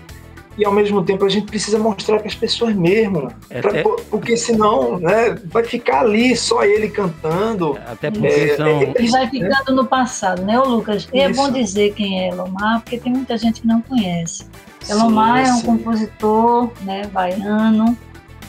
e 0.58 0.64
ao 0.64 0.72
mesmo 0.72 1.02
tempo 1.04 1.24
a 1.24 1.28
gente 1.28 1.46
precisa 1.46 1.78
mostrar 1.78 2.18
para 2.18 2.26
as 2.26 2.34
pessoas 2.34 2.74
mesmo, 2.74 3.28
é, 3.48 3.60
pra, 3.60 3.78
é, 3.78 3.82
porque 4.10 4.36
senão 4.36 4.98
né, 4.98 5.36
vai 5.44 5.64
ficar 5.64 6.00
ali 6.00 6.36
só 6.36 6.64
ele 6.64 6.88
cantando. 6.88 7.78
Até 7.86 8.10
porque 8.10 8.26
é, 8.26 8.56
são... 8.56 8.66
É, 8.66 8.94
e 8.98 9.08
vai 9.08 9.28
ficando 9.28 9.74
no 9.74 9.86
passado, 9.86 10.42
né, 10.42 10.58
Lucas? 10.58 11.08
E 11.12 11.20
é 11.20 11.32
bom 11.32 11.50
dizer 11.50 11.94
quem 11.94 12.24
é 12.24 12.28
Elomar, 12.28 12.80
porque 12.82 12.98
tem 12.98 13.12
muita 13.12 13.38
gente 13.38 13.62
que 13.62 13.66
não 13.66 13.80
conhece. 13.80 14.46
Elomar 14.88 15.44
sim, 15.44 15.50
é 15.50 15.54
um 15.54 15.58
sim. 15.58 15.66
compositor 15.66 16.70
né, 16.82 17.06
baiano, 17.06 17.96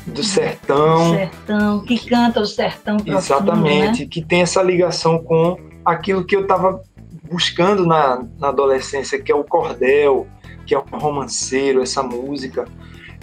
do 0.08 0.24
sertão. 0.24 1.12
Do 1.12 1.15
sertão, 1.15 1.79
que 1.81 2.10
canta 2.10 2.41
o 2.41 2.46
sertão 2.46 2.98
profundo, 2.98 3.17
Exatamente, 3.17 4.01
né? 4.01 4.08
que 4.10 4.22
tem 4.24 4.41
essa 4.41 4.62
ligação 4.62 5.20
com 5.20 5.58
aquilo 5.86 6.25
que 6.25 6.36
eu 6.36 6.41
estava 6.41 6.81
buscando 7.31 7.86
na, 7.86 8.24
na 8.39 8.50
adolescência, 8.50 9.22
que 9.22 9.31
é 9.31 9.36
o 9.36 9.43
cordel, 9.43 10.27
que 10.71 10.75
é 10.75 10.79
um 10.79 10.99
romanceiro, 10.99 11.81
essa 11.81 12.01
música 12.01 12.65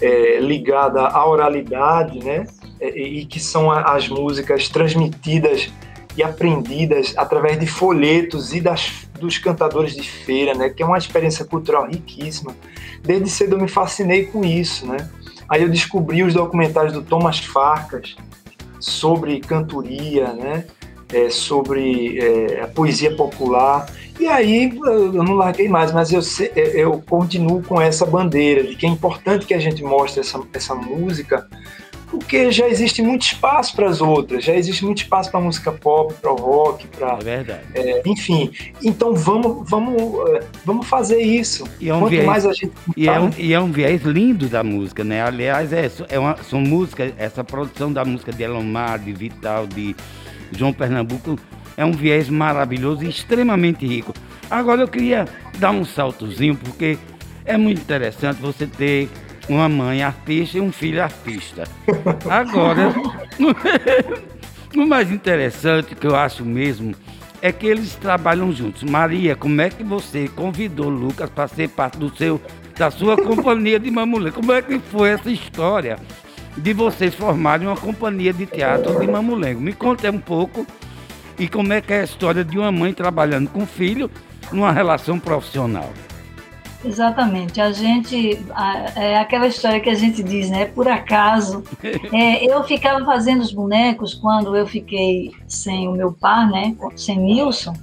é, 0.02 0.38
ligada 0.38 1.00
à 1.06 1.26
oralidade, 1.26 2.22
né? 2.22 2.46
É, 2.78 2.90
e 2.90 3.24
que 3.24 3.40
são 3.40 3.70
as 3.70 4.06
músicas 4.06 4.68
transmitidas 4.68 5.72
e 6.14 6.22
aprendidas 6.22 7.14
através 7.16 7.58
de 7.58 7.66
folhetos 7.66 8.52
e 8.52 8.60
das, 8.60 9.08
dos 9.18 9.38
cantadores 9.38 9.94
de 9.96 10.02
feira, 10.02 10.52
né? 10.52 10.68
Que 10.68 10.82
é 10.82 10.86
uma 10.86 10.98
experiência 10.98 11.42
cultural 11.42 11.86
riquíssima. 11.86 12.54
Desde 13.02 13.30
cedo 13.30 13.54
eu 13.54 13.62
me 13.62 13.68
fascinei 13.68 14.26
com 14.26 14.44
isso, 14.44 14.86
né? 14.86 15.08
Aí 15.48 15.62
eu 15.62 15.70
descobri 15.70 16.22
os 16.22 16.34
documentários 16.34 16.92
do 16.92 17.02
Thomas 17.02 17.38
Farkas 17.38 18.14
sobre 18.78 19.40
cantoria, 19.40 20.34
né? 20.34 20.66
É, 21.10 21.30
sobre 21.30 22.18
é, 22.18 22.60
a 22.60 22.66
poesia 22.66 23.16
popular 23.16 23.86
e 24.18 24.26
aí 24.26 24.76
eu 24.84 25.22
não 25.22 25.34
larguei 25.34 25.68
mais, 25.68 25.92
mas 25.92 26.12
eu, 26.12 26.20
eu 26.54 27.02
continuo 27.08 27.62
com 27.62 27.80
essa 27.80 28.04
bandeira 28.04 28.64
de 28.64 28.74
que 28.74 28.86
é 28.86 28.88
importante 28.88 29.46
que 29.46 29.54
a 29.54 29.58
gente 29.58 29.82
mostre 29.82 30.20
essa, 30.20 30.40
essa 30.52 30.74
música, 30.74 31.48
porque 32.10 32.50
já 32.50 32.66
existe 32.66 33.02
muito 33.02 33.22
espaço 33.22 33.76
para 33.76 33.88
as 33.88 34.00
outras, 34.00 34.42
já 34.42 34.54
existe 34.54 34.84
muito 34.84 35.02
espaço 35.02 35.30
para 35.30 35.40
música 35.40 35.70
pop, 35.70 36.12
para 36.14 36.32
o 36.32 36.36
rock, 36.36 36.86
para. 36.88 37.12
É 37.12 37.22
verdade. 37.22 37.60
É, 37.74 38.02
enfim, 38.06 38.50
então 38.82 39.14
vamos, 39.14 39.68
vamos, 39.68 40.02
é, 40.30 40.40
vamos 40.64 40.86
fazer 40.86 41.20
isso. 41.20 41.64
E 41.78 41.88
é 41.88 41.94
um 41.94 42.00
Quanto 42.00 42.10
viés, 42.10 42.26
mais 42.26 42.46
a 42.46 42.52
gente. 42.52 42.72
E 42.96 43.08
é, 43.08 43.20
um, 43.20 43.30
e 43.36 43.52
é 43.52 43.60
um 43.60 43.70
viés 43.70 44.02
lindo 44.02 44.48
da 44.48 44.64
música, 44.64 45.04
né? 45.04 45.22
Aliás, 45.22 45.72
é, 45.72 45.90
é 46.08 46.18
uma, 46.18 46.36
são 46.42 46.60
músicas, 46.60 47.12
essa 47.18 47.44
produção 47.44 47.92
da 47.92 48.04
música 48.04 48.32
de 48.32 48.42
Elomar, 48.42 48.98
de 48.98 49.12
Vital, 49.12 49.66
de 49.66 49.94
João 50.50 50.72
Pernambuco 50.72 51.38
é 51.78 51.84
um 51.84 51.92
viés 51.92 52.28
maravilhoso 52.28 53.04
e 53.04 53.08
extremamente 53.08 53.86
rico. 53.86 54.12
Agora 54.50 54.80
eu 54.82 54.88
queria 54.88 55.26
dar 55.58 55.70
um 55.70 55.84
saltozinho, 55.84 56.56
porque 56.56 56.98
é 57.44 57.56
muito 57.56 57.80
interessante 57.80 58.42
você 58.42 58.66
ter 58.66 59.08
uma 59.48 59.68
mãe 59.68 60.02
artista 60.02 60.58
e 60.58 60.60
um 60.60 60.72
filho 60.72 61.00
artista. 61.00 61.62
Agora, 62.28 62.92
o 64.76 64.82
mais 64.86 65.12
interessante 65.12 65.94
que 65.94 66.06
eu 66.06 66.16
acho 66.16 66.44
mesmo 66.44 66.96
é 67.40 67.52
que 67.52 67.68
eles 67.68 67.94
trabalham 67.94 68.50
juntos. 68.50 68.82
Maria, 68.82 69.36
como 69.36 69.60
é 69.60 69.70
que 69.70 69.84
você 69.84 70.26
convidou 70.34 70.88
Lucas 70.88 71.30
para 71.30 71.46
ser 71.46 71.68
parte 71.68 71.96
do 71.96 72.14
seu, 72.16 72.42
da 72.76 72.90
sua 72.90 73.16
companhia 73.16 73.78
de 73.78 73.88
mamulê? 73.88 74.32
Como 74.32 74.50
é 74.52 74.60
que 74.60 74.80
foi 74.80 75.10
essa 75.10 75.30
história 75.30 75.96
de 76.56 76.72
vocês 76.72 77.14
formarem 77.14 77.68
uma 77.68 77.76
companhia 77.76 78.32
de 78.32 78.46
teatro 78.46 78.98
de 78.98 79.06
mamulengo? 79.06 79.60
Me 79.60 79.72
conta 79.72 80.10
um 80.10 80.18
pouco 80.18 80.66
e 81.38 81.48
como 81.48 81.72
é 81.72 81.80
que 81.80 81.92
é 81.92 82.00
a 82.00 82.04
história 82.04 82.44
de 82.44 82.58
uma 82.58 82.72
mãe 82.72 82.92
trabalhando 82.92 83.48
com 83.48 83.66
filho 83.66 84.10
numa 84.52 84.72
relação 84.72 85.18
profissional. 85.18 85.90
Exatamente. 86.84 87.60
A 87.60 87.72
gente. 87.72 88.38
É 88.94 89.18
aquela 89.18 89.46
história 89.46 89.80
que 89.80 89.90
a 89.90 89.94
gente 89.94 90.22
diz, 90.22 90.48
né? 90.48 90.66
Por 90.66 90.88
acaso. 90.88 91.62
É, 92.12 92.44
eu 92.44 92.62
ficava 92.64 93.04
fazendo 93.04 93.40
os 93.40 93.52
bonecos 93.52 94.14
quando 94.14 94.56
eu 94.56 94.66
fiquei 94.66 95.32
sem 95.46 95.88
o 95.88 95.92
meu 95.92 96.12
par, 96.12 96.48
né? 96.48 96.74
Sem 96.96 97.18
Nilson. 97.18 97.74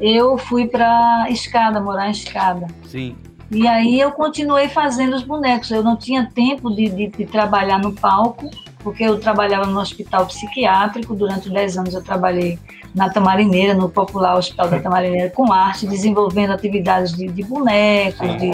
Eu 0.00 0.38
fui 0.38 0.66
para 0.66 1.26
Escada, 1.28 1.80
morar 1.80 2.08
em 2.08 2.12
Escada. 2.12 2.66
Sim. 2.84 3.16
E 3.50 3.66
aí 3.66 4.00
eu 4.00 4.12
continuei 4.12 4.68
fazendo 4.68 5.14
os 5.14 5.22
bonecos. 5.22 5.70
Eu 5.70 5.82
não 5.82 5.96
tinha 5.96 6.30
tempo 6.32 6.70
de, 6.70 6.88
de, 6.88 7.06
de 7.08 7.26
trabalhar 7.26 7.78
no 7.78 7.92
palco 7.92 8.50
porque 8.82 9.04
eu 9.04 9.18
trabalhava 9.18 9.66
no 9.66 9.80
hospital 9.80 10.26
psiquiátrico, 10.26 11.14
durante 11.14 11.48
10 11.48 11.78
anos 11.78 11.94
eu 11.94 12.02
trabalhei 12.02 12.58
na 12.94 13.08
Tamarineira, 13.08 13.74
no 13.74 13.88
popular 13.88 14.36
Hospital 14.36 14.68
da 14.68 14.80
Tamarineira, 14.80 15.30
com 15.30 15.50
arte, 15.52 15.86
desenvolvendo 15.86 16.52
atividades 16.52 17.12
de, 17.14 17.26
de 17.28 17.42
bonecos, 17.42 18.28
de, 18.36 18.50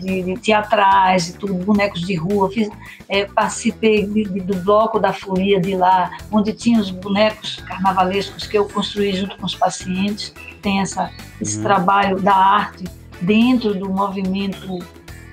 de, 0.00 0.22
de, 0.22 0.40
teatrais, 0.40 1.26
de 1.26 1.32
tudo, 1.34 1.54
bonecos 1.54 2.00
de 2.00 2.14
rua. 2.14 2.50
Fiz, 2.50 2.70
é, 3.08 3.26
participei 3.26 4.06
do 4.06 4.56
bloco 4.56 4.98
da 4.98 5.12
folia 5.12 5.60
de 5.60 5.76
lá, 5.76 6.10
onde 6.30 6.52
tinha 6.52 6.80
os 6.80 6.90
bonecos 6.90 7.56
carnavalescos 7.66 8.46
que 8.46 8.56
eu 8.56 8.66
construí 8.66 9.12
junto 9.12 9.36
com 9.36 9.44
os 9.44 9.54
pacientes. 9.54 10.32
Tem 10.62 10.80
essa, 10.80 11.10
esse 11.40 11.58
uhum. 11.58 11.62
trabalho 11.62 12.20
da 12.20 12.34
arte 12.34 12.84
dentro 13.20 13.74
do 13.74 13.90
movimento 13.90 14.78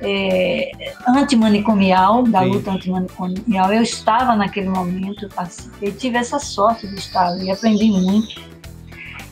é, 0.01 0.71
antimanicomial, 1.07 2.23
da 2.23 2.41
Sim. 2.41 2.49
luta 2.49 2.71
antimanicomial. 2.71 3.73
Eu 3.73 3.81
estava 3.81 4.35
naquele 4.35 4.69
momento, 4.69 5.29
participei, 5.29 5.91
tive 5.91 6.17
essa 6.17 6.39
sorte 6.39 6.87
de 6.87 6.95
estar 6.95 7.27
ali, 7.27 7.51
aprendi 7.51 7.91
muito. 7.91 8.49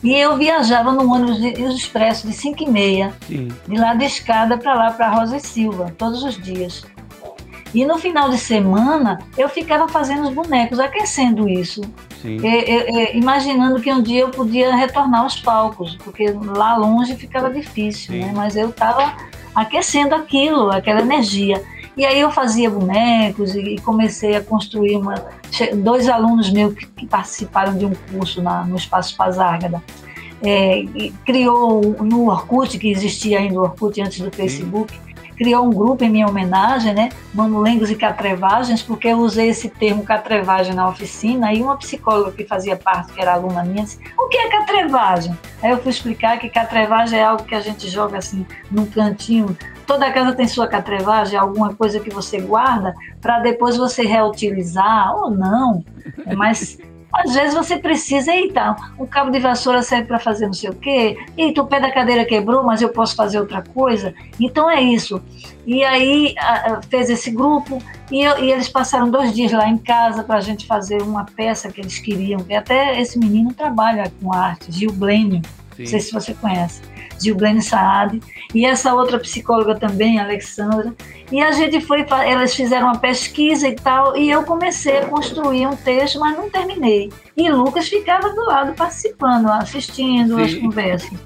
E 0.02 0.14
eu 0.14 0.36
viajava 0.36 0.92
no 0.92 1.12
ônibus 1.12 1.38
de, 1.38 1.48
expresso 1.74 2.26
de 2.26 2.32
5 2.32 2.62
e 2.62 2.70
meia, 2.70 3.12
Sim. 3.26 3.48
de 3.66 3.76
lá 3.76 3.94
de 3.94 4.04
escada 4.04 4.56
para 4.56 4.74
lá, 4.74 4.92
para 4.92 5.10
Rosa 5.10 5.36
e 5.36 5.40
Silva, 5.40 5.92
todos 5.98 6.22
os 6.22 6.40
dias. 6.40 6.84
E 7.74 7.84
no 7.84 7.98
final 7.98 8.30
de 8.30 8.38
semana, 8.38 9.18
eu 9.36 9.48
ficava 9.48 9.86
fazendo 9.88 10.22
os 10.28 10.34
bonecos, 10.34 10.80
aquecendo 10.80 11.48
isso. 11.48 11.82
imaginando 13.16 13.80
que 13.80 13.92
um 13.92 14.02
dia 14.02 14.22
eu 14.22 14.30
podia 14.30 14.74
retornar 14.74 15.22
aos 15.22 15.38
palcos, 15.40 15.96
porque 15.96 16.30
lá 16.30 16.76
longe 16.76 17.14
ficava 17.14 17.50
difícil, 17.50 18.16
né? 18.16 18.32
mas 18.34 18.56
eu 18.56 18.70
estava 18.70 19.14
aquecendo 19.54 20.14
aquilo, 20.14 20.70
aquela 20.70 21.00
energia. 21.00 21.62
E 21.96 22.06
aí 22.06 22.20
eu 22.20 22.30
fazia 22.30 22.70
bonecos 22.70 23.54
e, 23.54 23.76
comecei 23.78 24.36
a 24.36 24.40
construir 24.40 24.96
uma. 24.96 25.14
Dois 25.82 26.08
alunos 26.08 26.50
meus 26.50 26.74
que, 26.74 26.86
que 26.86 27.06
participaram 27.06 27.76
de 27.76 27.84
um 27.84 27.92
curso 28.12 28.40
na, 28.40 28.64
no 28.64 28.76
Espaço 28.76 29.16
Pazárgada. 29.16 29.82
É, 30.40 30.84
criou 31.26 31.96
no 32.00 32.28
Orkut, 32.28 32.78
que 32.78 32.88
existia 32.88 33.40
ainda 33.40 33.58
o 33.58 33.62
Orkut 33.62 34.00
antes 34.00 34.20
do 34.20 34.30
Facebook, 34.30 34.94
Sim 34.94 35.07
criou 35.38 35.64
um 35.64 35.70
grupo 35.70 36.02
em 36.02 36.10
minha 36.10 36.26
homenagem, 36.26 36.92
né? 36.92 37.10
Mamulengos 37.32 37.90
e 37.90 37.94
Catrevagens, 37.94 38.82
porque 38.82 39.08
eu 39.08 39.18
usei 39.18 39.48
esse 39.48 39.70
termo 39.70 40.02
catrevagem 40.02 40.74
na 40.74 40.88
oficina 40.88 41.54
e 41.54 41.62
uma 41.62 41.76
psicóloga 41.76 42.32
que 42.32 42.44
fazia 42.44 42.76
parte, 42.76 43.12
que 43.12 43.20
era 43.20 43.34
aluna 43.34 43.62
minha, 43.62 43.84
disse, 43.84 44.00
o 44.18 44.28
que 44.28 44.36
é 44.36 44.50
catrevagem? 44.50 45.38
Aí 45.62 45.70
eu 45.70 45.78
fui 45.78 45.90
explicar 45.90 46.38
que 46.38 46.48
catrevagem 46.48 47.18
é 47.18 47.24
algo 47.24 47.44
que 47.44 47.54
a 47.54 47.60
gente 47.60 47.88
joga 47.88 48.18
assim 48.18 48.44
num 48.70 48.84
cantinho. 48.84 49.56
Toda 49.86 50.12
casa 50.12 50.34
tem 50.34 50.46
sua 50.46 50.66
catrevagem, 50.66 51.38
alguma 51.38 51.72
coisa 51.74 52.00
que 52.00 52.10
você 52.10 52.40
guarda 52.40 52.94
para 53.20 53.38
depois 53.38 53.76
você 53.76 54.02
reutilizar 54.02 55.14
ou 55.16 55.30
não. 55.30 55.84
Mas 56.36 56.78
às 57.12 57.34
vezes 57.34 57.54
você 57.54 57.78
precisa, 57.78 58.32
eita, 58.32 58.76
um 58.98 59.06
cabo 59.06 59.30
de 59.30 59.38
vassoura 59.38 59.82
serve 59.82 60.06
para 60.06 60.18
fazer 60.18 60.46
não 60.46 60.52
sei 60.52 60.70
o 60.70 60.74
quê, 60.74 61.16
eita, 61.36 61.62
o 61.62 61.66
pé 61.66 61.80
da 61.80 61.90
cadeira 61.90 62.24
quebrou, 62.24 62.62
mas 62.62 62.82
eu 62.82 62.90
posso 62.90 63.16
fazer 63.16 63.40
outra 63.40 63.62
coisa. 63.62 64.14
Então 64.38 64.70
é 64.70 64.80
isso. 64.80 65.20
E 65.66 65.82
aí 65.84 66.34
fez 66.88 67.10
esse 67.10 67.30
grupo 67.30 67.82
e, 68.10 68.22
eu, 68.22 68.38
e, 68.38 68.52
eles 68.52 68.68
passaram 68.68 69.10
dois 69.10 69.34
dias 69.34 69.52
lá 69.52 69.68
em 69.68 69.78
casa 69.78 70.22
para 70.22 70.36
a 70.36 70.40
gente 70.40 70.66
fazer 70.66 71.02
uma 71.02 71.24
peça 71.24 71.70
que 71.70 71.80
eles 71.80 71.98
queriam. 71.98 72.44
E 72.48 72.54
até 72.54 73.00
esse 73.00 73.18
menino 73.18 73.52
trabalha 73.52 74.12
com 74.20 74.32
arte, 74.32 74.70
Gil 74.70 74.92
Blênio, 74.92 75.42
não 75.78 75.86
sei 75.86 76.00
se 76.00 76.12
você 76.12 76.34
conhece. 76.34 76.82
Gilblene 77.18 77.62
Saad, 77.62 78.20
e 78.54 78.64
essa 78.64 78.94
outra 78.94 79.18
psicóloga 79.18 79.74
também, 79.74 80.18
Alexandra. 80.18 80.94
E 81.30 81.40
a 81.40 81.52
gente 81.52 81.80
foi, 81.80 82.06
elas 82.24 82.54
fizeram 82.54 82.86
uma 82.86 82.98
pesquisa 82.98 83.68
e 83.68 83.74
tal, 83.74 84.16
e 84.16 84.30
eu 84.30 84.44
comecei 84.44 84.98
a 84.98 85.06
construir 85.06 85.66
um 85.66 85.76
texto, 85.76 86.18
mas 86.18 86.36
não 86.36 86.48
terminei. 86.48 87.12
E 87.36 87.50
Lucas 87.50 87.88
ficava 87.88 88.30
do 88.30 88.44
lado 88.46 88.74
participando, 88.74 89.48
assistindo 89.48 90.36
Sim. 90.36 90.42
as 90.42 90.54
conversas. 90.54 91.18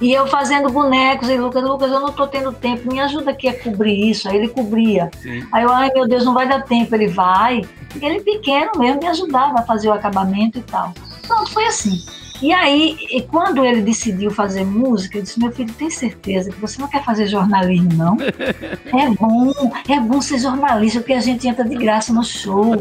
E 0.00 0.12
eu 0.12 0.26
fazendo 0.26 0.70
bonecos, 0.70 1.28
e 1.28 1.36
Lucas, 1.36 1.62
Lucas, 1.62 1.90
eu 1.90 2.00
não 2.00 2.08
estou 2.08 2.26
tendo 2.26 2.52
tempo, 2.52 2.90
me 2.90 3.00
ajuda 3.00 3.30
aqui 3.30 3.48
a 3.48 3.58
cobrir 3.58 4.10
isso. 4.10 4.28
Aí 4.28 4.36
ele 4.36 4.48
cobria. 4.48 5.10
Sim. 5.20 5.46
Aí 5.52 5.62
eu, 5.62 5.70
ai 5.70 5.90
meu 5.94 6.08
Deus, 6.08 6.24
não 6.24 6.34
vai 6.34 6.48
dar 6.48 6.62
tempo. 6.62 6.94
Ele 6.94 7.08
vai. 7.08 7.62
Ele 8.00 8.20
pequeno 8.20 8.72
mesmo 8.78 9.00
me 9.00 9.06
ajudava 9.08 9.60
a 9.60 9.62
fazer 9.62 9.88
o 9.88 9.92
acabamento 9.92 10.58
e 10.58 10.62
tal. 10.62 10.92
Pronto, 11.26 11.50
foi 11.52 11.66
assim. 11.66 12.02
E 12.42 12.52
aí, 12.52 12.96
e 13.10 13.22
quando 13.22 13.64
ele 13.64 13.82
decidiu 13.82 14.30
fazer 14.30 14.64
música, 14.64 15.18
eu 15.18 15.22
disse: 15.22 15.38
Meu 15.38 15.52
filho, 15.52 15.72
tem 15.74 15.90
certeza 15.90 16.50
que 16.50 16.60
você 16.60 16.80
não 16.80 16.88
quer 16.88 17.04
fazer 17.04 17.26
jornalismo, 17.26 17.92
não? 17.92 18.16
é 18.98 19.10
bom, 19.10 19.52
é 19.88 20.00
bom 20.00 20.20
ser 20.20 20.38
jornalista, 20.38 21.00
porque 21.00 21.12
a 21.12 21.20
gente 21.20 21.46
entra 21.46 21.64
de 21.64 21.76
graça 21.76 22.12
no 22.12 22.24
show. 22.24 22.72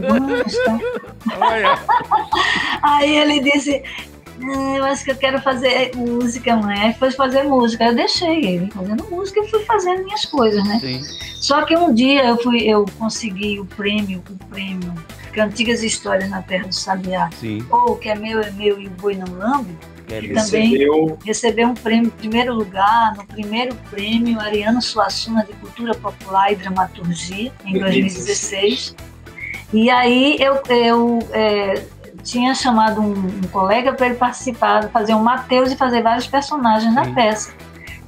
aí 2.82 3.18
ele 3.18 3.42
disse: 3.42 3.84
eu 4.76 4.86
acho 4.86 5.04
que 5.04 5.12
eu 5.12 5.16
quero 5.16 5.42
fazer 5.42 5.92
música, 5.96 6.56
mãe. 6.56 6.80
Aí 6.80 6.94
foi 6.94 7.12
fazer 7.12 7.44
música. 7.44 7.86
Eu 7.86 7.96
deixei 7.96 8.46
ele 8.46 8.72
fazendo 8.72 9.06
música 9.10 9.40
e 9.42 9.48
fui 9.50 9.60
fazendo 9.66 10.04
minhas 10.04 10.26
coisas, 10.26 10.64
né? 10.66 10.80
Sim. 10.80 11.02
Só 11.36 11.64
que 11.66 11.76
um 11.76 11.94
dia 11.94 12.26
eu 12.26 12.38
fui, 12.42 12.62
eu 12.62 12.86
consegui 12.98 13.60
o 13.60 13.66
prêmio, 13.66 14.24
o 14.30 14.46
prêmio 14.46 14.94
Cantigas 15.32 15.84
Histórias 15.84 16.30
na 16.30 16.42
Terra 16.42 16.68
do 16.68 16.76
Sabiá, 16.76 17.30
Sim. 17.40 17.66
ou 17.70 17.96
que 17.96 18.10
é 18.10 18.16
meu, 18.16 18.42
é 18.42 18.52
meu 18.52 18.80
e 18.80 18.88
o 18.88 18.90
boi 18.90 19.16
não 19.16 19.32
lambe, 19.38 19.78
é, 20.10 20.20
que 20.20 20.34
também 20.34 20.76
recebeu 21.24 21.68
um 21.68 21.74
prêmio 21.74 22.12
primeiro 22.12 22.54
lugar, 22.54 23.16
no 23.16 23.26
primeiro 23.26 23.76
prêmio 23.90 24.40
Ariano 24.40 24.82
Suassuna 24.82 25.46
de 25.46 25.54
Cultura 25.54 25.94
Popular 25.96 26.52
e 26.52 26.56
Dramaturgia, 26.56 27.54
em 27.66 27.80
2016. 27.80 28.96
E 29.72 29.90
aí 29.90 30.38
eu, 30.40 30.60
eu 30.68 31.20
é, 31.32 31.84
tinha 32.30 32.54
chamado 32.54 33.02
um, 33.02 33.14
um 33.14 33.42
colega 33.52 33.94
para 33.94 34.08
ele 34.08 34.16
participar, 34.16 34.90
fazer 34.90 35.14
um 35.16 35.24
Mateus 35.24 35.72
e 35.72 35.76
fazer 35.76 36.02
vários 36.02 36.28
personagens 36.28 36.94
na 36.94 37.14
peça. 37.14 37.54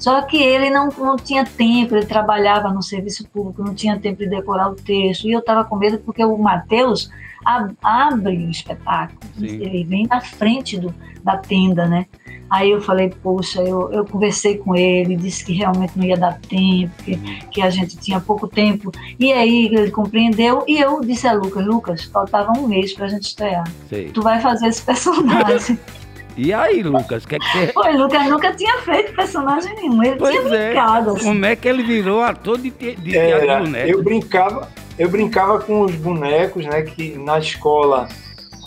Só 0.01 0.19
que 0.23 0.41
ele 0.41 0.71
não, 0.71 0.89
não 0.97 1.15
tinha 1.15 1.45
tempo, 1.45 1.95
ele 1.95 2.07
trabalhava 2.07 2.73
no 2.73 2.81
serviço 2.81 3.27
público, 3.29 3.63
não 3.63 3.75
tinha 3.75 3.99
tempo 3.99 4.17
de 4.17 4.27
decorar 4.27 4.71
o 4.71 4.75
texto. 4.75 5.27
E 5.27 5.31
eu 5.31 5.41
estava 5.41 5.63
com 5.63 5.75
medo 5.75 5.99
porque 5.99 6.25
o 6.25 6.35
Matheus 6.39 7.11
abre 7.45 8.35
o 8.37 8.49
espetáculo, 8.49 9.19
Sim. 9.37 9.45
ele 9.45 9.83
vem 9.83 10.07
na 10.07 10.19
frente 10.19 10.79
do, 10.79 10.93
da 11.23 11.37
tenda, 11.37 11.85
né? 11.87 12.07
Aí 12.49 12.71
eu 12.71 12.81
falei, 12.81 13.13
poxa, 13.21 13.61
eu, 13.61 13.91
eu 13.91 14.03
conversei 14.03 14.57
com 14.57 14.75
ele, 14.75 15.15
disse 15.15 15.45
que 15.45 15.53
realmente 15.53 15.95
não 15.95 16.03
ia 16.03 16.17
dar 16.17 16.39
tempo, 16.39 16.91
que, 17.03 17.13
uhum. 17.13 17.39
que 17.51 17.61
a 17.61 17.69
gente 17.69 17.95
tinha 17.97 18.19
pouco 18.19 18.47
tempo. 18.47 18.91
E 19.19 19.31
aí 19.31 19.67
ele 19.67 19.91
compreendeu 19.91 20.63
e 20.67 20.79
eu 20.79 20.99
disse 21.01 21.27
a 21.27 21.33
Lucas, 21.33 21.63
Lucas, 21.63 22.03
faltava 22.05 22.51
um 22.53 22.67
mês 22.67 22.91
para 22.93 23.05
a 23.05 23.09
gente 23.09 23.27
estrear. 23.27 23.71
Sei. 23.87 24.09
Tu 24.11 24.21
vai 24.21 24.41
fazer 24.41 24.67
esse 24.67 24.81
personagem. 24.81 25.79
E 26.43 26.51
aí, 26.51 26.81
Lucas, 26.81 27.23
o 27.23 27.27
que 27.27 27.35
é 27.35 27.39
que 27.39 27.45
você... 27.51 27.67
Pô, 27.67 27.87
Lucas 27.91 28.27
nunca 28.27 28.51
tinha 28.51 28.75
feito 28.79 29.13
personagem 29.13 29.75
nenhum, 29.75 30.03
ele 30.03 30.15
pois 30.15 30.31
tinha 30.31 30.55
é. 30.55 30.65
brincado. 30.69 31.11
Assim. 31.11 31.23
Como 31.23 31.45
é 31.45 31.55
que 31.55 31.67
ele 31.69 31.83
virou 31.83 32.23
ator 32.23 32.57
de, 32.57 32.71
de, 32.71 32.95
de 32.95 33.15
Era, 33.15 33.61
Eu 33.87 34.01
brincava, 34.01 34.67
eu 34.97 35.07
brincava 35.07 35.59
com 35.59 35.81
os 35.81 35.93
bonecos, 35.93 36.65
né, 36.65 36.81
que 36.81 37.15
na 37.15 37.37
escola 37.37 38.09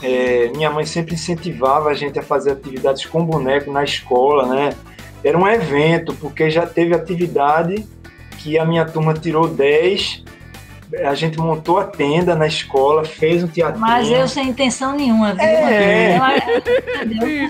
é, 0.04 0.52
minha 0.54 0.70
mãe 0.70 0.86
sempre 0.86 1.14
incentivava 1.14 1.88
a 1.90 1.94
gente 1.94 2.16
a 2.16 2.22
fazer 2.22 2.52
atividades 2.52 3.06
com 3.06 3.24
boneco 3.24 3.72
na 3.72 3.82
escola, 3.82 4.46
né? 4.46 4.70
Era 5.24 5.36
um 5.36 5.48
evento, 5.48 6.14
porque 6.14 6.48
já 6.50 6.64
teve 6.64 6.94
atividade 6.94 7.84
que 8.38 8.56
a 8.56 8.64
minha 8.64 8.84
turma 8.84 9.14
tirou 9.14 9.48
10 9.48 10.22
a 11.02 11.14
gente 11.14 11.38
montou 11.38 11.78
a 11.78 11.84
tenda 11.84 12.34
na 12.34 12.46
escola, 12.46 13.04
fez 13.04 13.42
um 13.42 13.48
teatro. 13.48 13.80
Mas 13.80 14.08
eu 14.10 14.26
sem 14.28 14.48
intenção 14.48 14.94
nenhuma, 14.94 15.32
viu? 15.34 15.42
É, 15.42 16.16
é. 16.16 16.20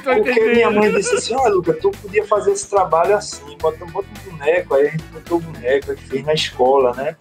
Porque 0.03 0.41
minha 0.41 0.71
mãe 0.71 0.93
disse 0.93 1.15
assim, 1.15 1.35
olha, 1.35 1.55
Luca, 1.55 1.73
tu 1.75 1.91
podia 1.91 2.25
fazer 2.25 2.53
esse 2.53 2.69
trabalho 2.69 3.17
assim, 3.17 3.57
bota, 3.61 3.85
bota 3.87 4.07
um 4.27 4.31
boneco, 4.31 4.75
aí 4.75 4.87
a 4.87 4.91
gente 4.91 5.05
botou 5.05 5.39
o 5.39 5.41
boneco, 5.41 5.91
aí 5.91 5.97
fez 5.97 6.25
na 6.25 6.35
escola, 6.35 6.93
né? 6.95 7.17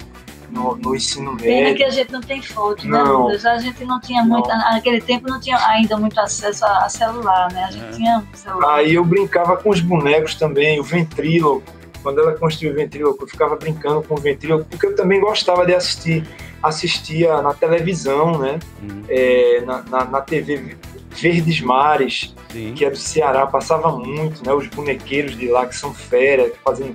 no, 0.50 0.76
no 0.76 0.96
ensino 0.96 1.36
Pena 1.36 1.62
médio. 1.70 1.78
que 1.78 1.84
a 1.84 1.90
gente 1.90 2.12
não 2.12 2.22
tem 2.22 2.40
foto, 2.40 2.88
né, 2.88 3.04
Não. 3.04 3.24
Lucas? 3.24 3.44
A 3.44 3.58
gente 3.58 3.84
não 3.86 4.00
tinha 4.00 4.24
muito, 4.24 4.48
naquele 4.48 5.02
tempo 5.02 5.28
não 5.28 5.40
tinha 5.40 5.58
ainda 5.68 5.98
muito 5.98 6.20
acesso 6.20 6.64
a, 6.64 6.86
a 6.86 6.90
celular, 6.90 7.52
né? 7.52 7.64
A 7.64 7.72
gente 7.72 7.86
É. 7.86 7.90
tinha 7.90 8.20
um 8.32 8.38
celular. 8.38 8.76
Aí 8.76 8.94
eu 8.94 9.04
brincava 9.04 9.58
com 9.58 9.72
os 9.72 9.80
bonecos 9.82 10.36
também, 10.36 10.80
o 10.80 10.84
ventríloco. 10.84 11.64
Quando 12.04 12.20
ela 12.20 12.34
construiu 12.34 12.74
o 12.74 12.76
ventríloco, 12.76 13.24
eu 13.24 13.28
ficava 13.28 13.56
brincando 13.56 14.04
com 14.04 14.16
o 14.16 14.18
ventríloco, 14.18 14.66
porque 14.70 14.86
eu 14.86 14.96
também 14.96 15.22
gostava 15.22 15.66
de 15.66 15.74
assistir, 15.74 16.28
assistia 16.62 17.42
na 17.42 17.54
televisão, 17.54 18.38
né? 18.38 18.60
Hum, 18.84 19.04
É, 19.08 19.62
na, 19.66 19.82
na, 19.84 20.06
na 20.06 20.22
TV 20.22 20.76
Verdes 21.12 21.62
Mares, 21.62 22.36
sim. 22.52 22.74
que 22.76 22.84
é 22.84 22.90
do 22.90 22.98
Ceará, 22.98 23.48
passava 23.48 23.92
muito, 23.98 24.46
né? 24.46 24.54
Os 24.54 24.68
bonequeiros 24.68 25.38
de 25.38 25.48
lá 25.48 25.66
que 25.66 25.76
são 25.76 25.94
fera, 25.94 26.50
que 26.50 26.60
fazem 26.60 26.92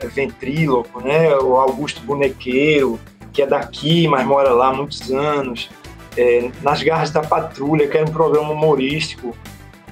é, 0.00 0.06
ventríloco, 0.06 1.00
né? 1.00 1.34
O 1.36 1.56
Augusto 1.56 2.00
Bonequeiro, 2.02 3.00
que 3.32 3.42
é 3.42 3.46
daqui, 3.46 4.06
mas 4.06 4.24
mora 4.24 4.50
lá 4.50 4.68
há 4.68 4.72
muitos 4.72 5.10
anos. 5.10 5.68
É, 6.16 6.50
Nas 6.62 6.80
Garras 6.80 7.10
da 7.10 7.22
Patrulha, 7.22 7.88
que 7.88 7.96
era 7.96 8.08
um 8.08 8.12
programa 8.12 8.50
humorístico, 8.52 9.36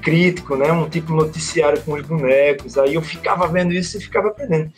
crítico, 0.03 0.57
né? 0.57 0.71
Um 0.73 0.89
tipo 0.89 1.13
noticiário 1.15 1.81
com 1.83 1.93
os 1.95 2.03
bonecos. 2.03 2.77
Aí 2.77 2.95
eu 2.95 3.03
ficava 3.03 3.47
vendo 3.49 3.73
isso 3.73 3.97
e 3.97 4.01
ficava 4.01 4.29
aprendendo. 4.29 4.71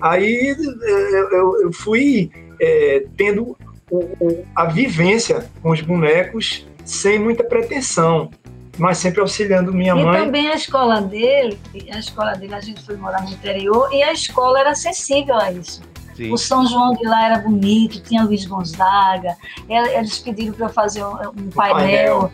Aí 0.00 0.56
é, 0.82 1.36
eu, 1.36 1.60
eu 1.62 1.72
fui 1.72 2.30
é, 2.60 3.04
tendo 3.16 3.56
o- 3.90 4.04
o- 4.20 4.44
a 4.54 4.64
vivência 4.64 5.48
com 5.62 5.70
os 5.70 5.80
bonecos 5.80 6.66
sem 6.84 7.18
muita 7.18 7.44
pretensão, 7.44 8.30
mas 8.78 8.98
sempre 8.98 9.20
auxiliando 9.20 9.72
minha 9.72 9.92
E 9.94 10.04
mãe. 10.04 10.20
também 10.24 10.48
a 10.48 10.54
escola 10.54 11.00
dele, 11.02 11.58
a 11.92 11.98
escola 11.98 12.32
dele, 12.34 12.54
a 12.54 12.60
gente 12.60 12.82
foi 12.84 12.96
morar 12.96 13.22
no 13.22 13.30
interior 13.30 13.92
e 13.92 14.02
a 14.02 14.12
escola 14.12 14.60
era 14.60 14.74
sensível 14.74 15.36
a 15.36 15.52
isso. 15.52 15.82
sim. 16.16 16.30
O 16.32 16.36
São 16.36 16.66
João 16.66 16.92
de 16.94 17.04
lá 17.06 17.24
era 17.26 17.38
bonito, 17.38 18.02
tinha 18.02 18.22
Luiz 18.24 18.44
Gonzaga. 18.46 19.36
El- 19.68 19.86
Eles 19.86 20.18
pediram 20.18 20.52
para 20.54 20.66
eu 20.66 20.70
fazer 20.70 21.02
um, 21.04 21.14
um 21.36 21.50
painel, 21.54 22.30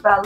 pra, 0.00 0.22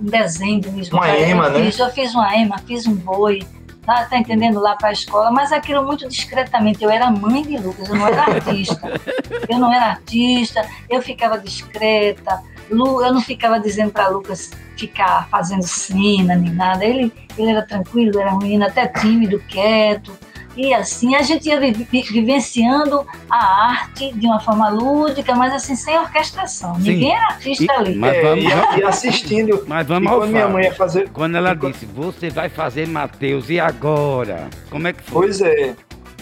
um 0.00 0.04
desenho 0.04 0.60
do 0.60 0.70
Luiz 0.70 0.90
Uma 0.90 1.08
ema, 1.08 1.50
né? 1.50 1.64
fiz, 1.64 1.78
eu 1.78 1.90
fiz 1.90 2.14
uma 2.14 2.36
ema, 2.36 2.58
fiz 2.58 2.86
um 2.86 2.94
boi. 2.94 3.42
Tá, 3.84 4.06
tá 4.06 4.16
entendendo? 4.16 4.60
Lá 4.60 4.76
para 4.76 4.88
a 4.88 4.92
escola, 4.92 5.30
mas 5.30 5.52
aquilo 5.52 5.84
muito 5.84 6.08
discretamente. 6.08 6.82
Eu 6.82 6.88
era 6.88 7.10
mãe 7.10 7.42
de 7.42 7.58
Lucas, 7.58 7.88
eu 7.88 7.96
não 7.96 8.06
era 8.06 8.22
artista. 8.22 8.80
Eu 9.46 9.58
não 9.58 9.72
era 9.72 9.86
artista, 9.90 10.66
eu 10.88 11.02
ficava 11.02 11.38
discreta. 11.38 12.42
Lu, 12.70 13.04
eu 13.04 13.12
não 13.12 13.20
ficava 13.20 13.60
dizendo 13.60 13.90
para 13.90 14.08
Lucas 14.08 14.50
ficar 14.76 15.28
fazendo 15.28 15.62
cena 15.62 16.34
nem 16.34 16.50
nada. 16.50 16.82
Ele, 16.82 17.12
ele 17.36 17.50
era 17.50 17.60
tranquilo, 17.62 18.18
era 18.18 18.34
menino 18.36 18.64
até 18.64 18.86
tímido, 18.86 19.38
quieto. 19.40 20.16
E 20.56 20.72
assim 20.72 21.14
a 21.16 21.22
gente 21.22 21.48
ia 21.48 21.58
vi- 21.58 21.72
vi- 21.72 22.02
vivenciando 22.02 23.04
a 23.28 23.70
arte 23.72 24.12
de 24.12 24.26
uma 24.26 24.38
forma 24.38 24.68
lúdica, 24.68 25.34
mas 25.34 25.52
assim, 25.52 25.74
sem 25.74 25.98
orquestração. 25.98 26.74
Sim. 26.76 26.82
Ninguém 26.92 27.12
era 27.14 27.26
artista 27.26 27.64
E- 27.64 27.70
ali. 27.70 27.94
mas 27.96 28.14
É, 28.14 28.22
vamos- 28.22 28.44
e, 28.44 28.78
e 28.78 28.84
assistindo. 28.84 29.64
Mas 29.66 29.86
vamos 29.86 30.08
quando 30.10 30.30
minha 30.30 30.48
mãe 30.48 30.64
ia 30.64 30.74
fazer. 30.74 31.08
Quando 31.10 31.36
ela 31.36 31.52
e 31.52 31.56
disse, 31.72 31.86
você 31.86 32.30
vai 32.30 32.48
fazer 32.48 32.86
Mateus, 32.86 33.50
e 33.50 33.58
agora? 33.58 34.48
Como 34.70 34.86
é 34.86 34.92
que 34.92 35.02
foi? 35.02 35.22
Pois 35.26 35.40
é. 35.40 35.74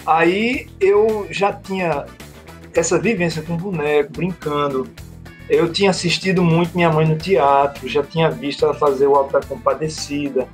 Aí 0.05 0.67
eu 0.81 1.27
já 1.29 1.53
tinha 1.53 2.05
essa 2.73 2.99
vivência 2.99 3.41
com 3.41 3.55
boneco, 3.55 4.11
brincando. 4.13 4.89
Eu 5.49 5.71
tinha 5.71 5.89
assistido 5.91 6.41
muito 6.41 6.73
minha 6.73 6.89
mãe 6.89 7.05
no 7.07 7.15
teatro, 7.17 7.87
já 7.87 8.01
tinha 8.01 8.29
visto 8.31 8.65
ela 8.65 8.73
fazer 8.73 9.05
o 9.07 9.15
Alto 9.15 9.33
da 9.33 9.41
Compadecida, 9.41 10.47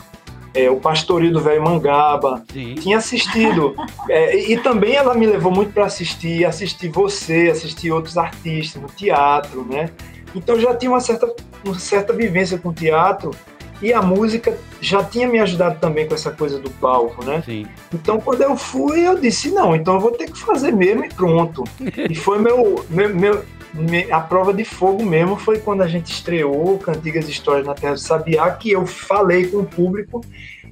é, 0.53 0.69
o 0.69 0.77
Pastoril 0.77 1.31
do 1.31 1.39
Velho 1.41 1.63
Mangaba. 1.63 2.43
Sim. 2.51 2.75
Tinha 2.75 2.97
assistido. 2.97 3.75
É, 4.09 4.35
e, 4.35 4.53
e 4.53 4.57
também 4.57 4.95
ela 4.95 5.13
me 5.13 5.27
levou 5.27 5.51
muito 5.51 5.71
para 5.71 5.85
assistir, 5.85 6.43
assistir 6.43 6.89
você, 6.89 7.49
assistir 7.51 7.91
outros 7.91 8.17
artistas 8.17 8.81
no 8.81 8.87
teatro, 8.87 9.63
né? 9.69 9.91
Então 10.33 10.59
já 10.59 10.73
tinha 10.75 10.89
uma 10.89 10.99
certa, 10.99 11.31
uma 11.63 11.77
certa 11.77 12.11
vivência 12.11 12.57
com 12.57 12.69
o 12.69 12.73
teatro 12.73 13.29
e 13.81 13.93
a 13.93 14.01
música 14.01 14.57
já 14.81 15.03
tinha 15.03 15.27
me 15.27 15.39
ajudado 15.39 15.79
também 15.79 16.07
com 16.07 16.15
essa 16.15 16.31
coisa 16.31 16.57
do 16.59 16.69
palco, 16.71 17.23
né? 17.23 17.43
Sim. 17.45 17.67
Então, 17.93 18.19
quando 18.19 18.41
eu 18.41 18.57
fui, 18.57 19.07
eu 19.07 19.15
disse: 19.19 19.51
não, 19.51 19.75
então 19.75 19.93
eu 19.95 19.99
vou 19.99 20.11
ter 20.11 20.31
que 20.31 20.39
fazer 20.39 20.71
mesmo 20.71 21.05
e 21.05 21.09
pronto. 21.09 21.63
e 22.09 22.15
foi 22.15 22.39
meu, 22.39 22.83
meu, 22.89 23.09
meu- 23.15 23.35
me- 23.35 23.43
a 24.11 24.19
prova 24.19 24.53
de 24.53 24.63
fogo 24.65 25.05
mesmo 25.05 25.35
foi 25.35 25.59
quando 25.59 25.81
a 25.81 25.87
gente 25.87 26.11
estreou 26.11 26.77
Cantigas 26.79 27.27
Histórias 27.27 27.65
na 27.67 27.73
Terra 27.73 27.93
do 27.93 27.99
Sabiá, 27.99 28.49
que 28.51 28.71
eu 28.71 28.85
falei 28.85 29.47
com 29.47 29.57
o 29.57 29.65
público 29.65 30.21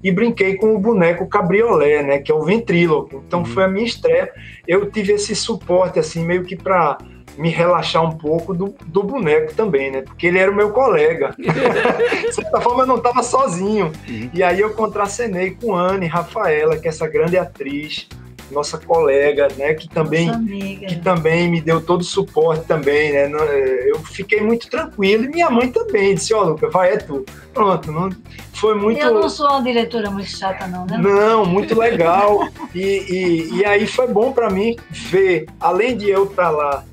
e 0.04 0.12
brinquei 0.12 0.56
com 0.56 0.76
o 0.76 0.80
boneco 0.80 1.28
cabriolé, 1.28 2.04
né, 2.04 2.20
que 2.20 2.32
é 2.32 2.36
o 2.36 2.44
ventríloco. 2.44 3.24
Então 3.28 3.40
Uhum. 3.40 3.46
foi 3.46 3.64
a 3.64 3.68
minha 3.68 3.86
estreia. 3.86 4.32
Eu 4.68 4.90
tive 4.90 5.14
esse 5.14 5.36
suporte 5.36 6.00
assim 6.00 6.26
meio 6.26 6.44
que 6.44 6.56
para 6.56 6.98
me 7.38 7.50
relaxar 7.50 8.04
um 8.04 8.18
pouco 8.18 8.54
do, 8.54 8.74
do 8.88 9.04
boneco 9.04 9.54
também, 9.54 9.92
né? 9.92 10.02
Porque 10.02 10.26
ele 10.26 10.40
era 10.40 10.52
o 10.52 10.56
meu 10.56 10.72
colega. 10.72 11.36
De 11.38 12.34
certa 12.34 12.60
forma, 12.60 12.82
eu 12.82 12.88
não 12.88 12.98
estava 12.98 13.22
sozinho. 13.22 13.92
Uhum. 14.10 14.30
E 14.34 14.42
aí 14.42 14.60
eu 14.60 14.72
contracenei 14.74 15.52
com 15.52 15.76
Anne 15.76 16.08
Rafaela, 16.08 16.78
que 16.78 16.88
é 16.88 16.90
essa 16.90 17.08
grande 17.08 17.38
atriz, 17.38 18.08
nossa 18.52 18.78
colega, 18.78 19.48
né? 19.58 19.74
Que 19.74 19.88
também 19.90 20.30
que 20.78 20.96
também 20.98 21.50
me 21.50 21.62
deu 21.62 21.82
todo 21.82 22.02
o 22.02 22.04
suporte 22.04 22.66
também, 22.66 23.12
né? 23.12 23.32
É, 23.50 23.92
Eu 23.92 24.00
fiquei 24.00 24.42
muito 24.42 24.70
tranquilo 24.70 25.26
e 25.26 25.28
minha 25.28 25.50
mãe 25.50 25.72
também 25.72 26.16
disse, 26.16 26.34
ó, 26.34 26.44
Luca, 26.44 26.70
vai, 26.70 26.94
é 26.94 26.98
tu. 26.98 27.26
Pronto, 27.54 27.92
não, 27.92 28.10
foi 28.54 28.76
muito... 28.76 29.00
Eu 29.00 29.16
não 29.16 29.30
sou 29.30 29.48
uma 29.48 29.62
diretora 29.62 30.12
muito 30.12 30.30
chata, 30.30 30.68
não, 30.68 30.86
né? 30.86 30.98
Não, 30.98 31.46
muito 31.46 31.78
legal. 31.78 32.48
E, 32.74 32.80
e, 32.80 33.58
e 33.58 33.66
aí 33.66 33.88
foi 33.88 34.08
bom 34.08 34.32
para 34.32 34.50
mim 34.50 34.76
ver, 34.90 35.48
além 35.60 35.98
de 35.98 36.10
eu 36.10 36.26
estar 36.26 36.50
lá 36.52 36.84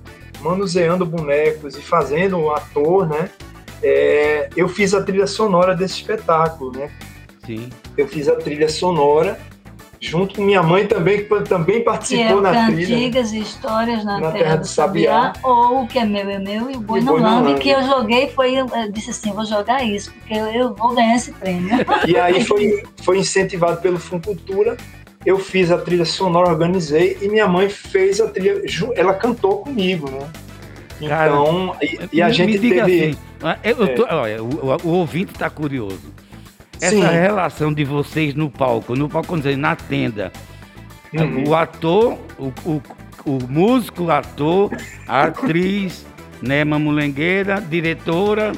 manuseando 0.41 1.05
bonecos 1.05 1.77
e 1.77 1.83
fazendo 1.83 2.39
o 2.39 2.51
ator, 2.51 3.09
né? 3.09 3.31
é, 3.85 4.49
eu 4.57 4.67
fiz 4.67 4.95
a 4.95 5.03
trilha 5.03 5.27
sonora 5.27 5.77
desse 5.77 5.97
espetáculo, 5.97 6.73
né? 6.73 6.91
Sim. 7.45 7.69
Eu 7.97 8.09
fiz 8.09 8.29
a 8.29 8.37
trilha 8.37 8.69
sonora 8.69 9.39
junto 10.05 10.35
com 10.37 10.43
minha 10.43 10.63
mãe 10.63 10.87
também, 10.87 11.25
que 11.25 11.35
também 11.45 11.77
Que 11.77 11.81
é 11.81 11.85
participou 11.85 12.39
o 12.39 12.41
na 12.41 12.67
trilha. 12.67 12.87
Cantigas 12.89 13.33
e 13.33 13.39
Histórias 13.41 14.05
na, 14.05 14.19
Na 14.21 14.31
Terra, 14.33 14.45
Terra 14.45 14.57
do 14.57 14.67
Sabiá, 14.67 15.23
Sabiá. 15.35 15.49
ou 15.51 15.83
o 15.83 15.87
que 15.89 15.99
é 15.99 16.05
meu 16.05 16.29
é 16.29 16.39
meu 16.39 16.71
e 16.71 16.77
o 16.77 16.81
Boi 16.81 17.01
E 17.01 17.03
não 17.03 17.13
Boi 17.15 17.23
não 17.23 17.31
lambe, 17.37 17.49
lambe. 17.49 17.61
que 17.61 17.71
eu 17.71 17.83
joguei 17.85 18.29
foi, 18.29 18.55
eu 18.55 18.67
disse 18.93 19.11
assim, 19.11 19.31
eu 19.31 19.35
vou 19.35 19.45
jogar 19.47 19.83
isso, 19.83 20.13
porque 20.13 20.35
eu, 20.35 20.47
eu 20.47 20.75
vou 20.75 20.95
ganhar 20.95 21.17
esse 21.17 21.33
prêmio. 21.33 21.71
E 22.07 22.17
aí 22.19 22.45
foi, 22.45 22.83
foi 23.03 23.19
incentivado 23.19 23.81
pelo 23.81 23.99
Funcultura. 23.99 24.77
Eu 25.25 25.39
fiz 25.39 25.71
a 25.71 25.79
trilha 25.79 26.05
sonora, 26.05 26.51
organizei, 26.51 27.17
e 27.23 27.29
minha 27.29 27.49
mãe 27.49 27.71
fez 27.71 28.21
a 28.21 28.29
trilha. 28.29 28.61
Ela 28.95 29.15
cantou 29.15 29.59
comigo, 29.59 30.11
né? 30.11 30.29
Cara, 31.09 31.31
Então, 31.33 31.75
e, 31.83 31.99
e 32.13 32.23
a 32.23 32.27
Me- 32.29 32.33
gente 32.35 32.53
me 32.53 32.59
diga 32.59 32.85
teve. 32.85 33.05
assim, 33.11 33.19
ah, 33.43 33.59
eu, 33.65 33.77
eu 33.79 33.95
tô- 33.95 34.07
olha, 34.09 34.43
o, 34.43 34.47
o- 34.49 34.77
o 34.85 34.89
ouvinte 34.99 35.33
está 35.33 35.49
curioso. 35.51 36.14
Essa 36.81 36.91
Sim. 36.91 37.03
relação 37.03 37.73
de 37.73 37.85
vocês 37.85 38.35
no 38.35 38.51
palco, 38.51 38.95
no 38.95 39.09
palco, 39.09 39.37
dizer, 39.37 39.57
na 39.57 39.75
tenda, 39.77 40.33
Uhum. 41.13 41.49
o 41.49 41.55
ator, 41.55 42.19
o, 42.39 42.53
o, 42.65 42.83
o 43.25 43.39
músico, 43.49 44.05
o 44.05 44.11
ator, 44.11 44.71
a 45.07 45.25
atriz, 45.25 46.05
né, 46.43 46.65
mamulengueira, 46.65 47.61
diretora, 47.61 48.53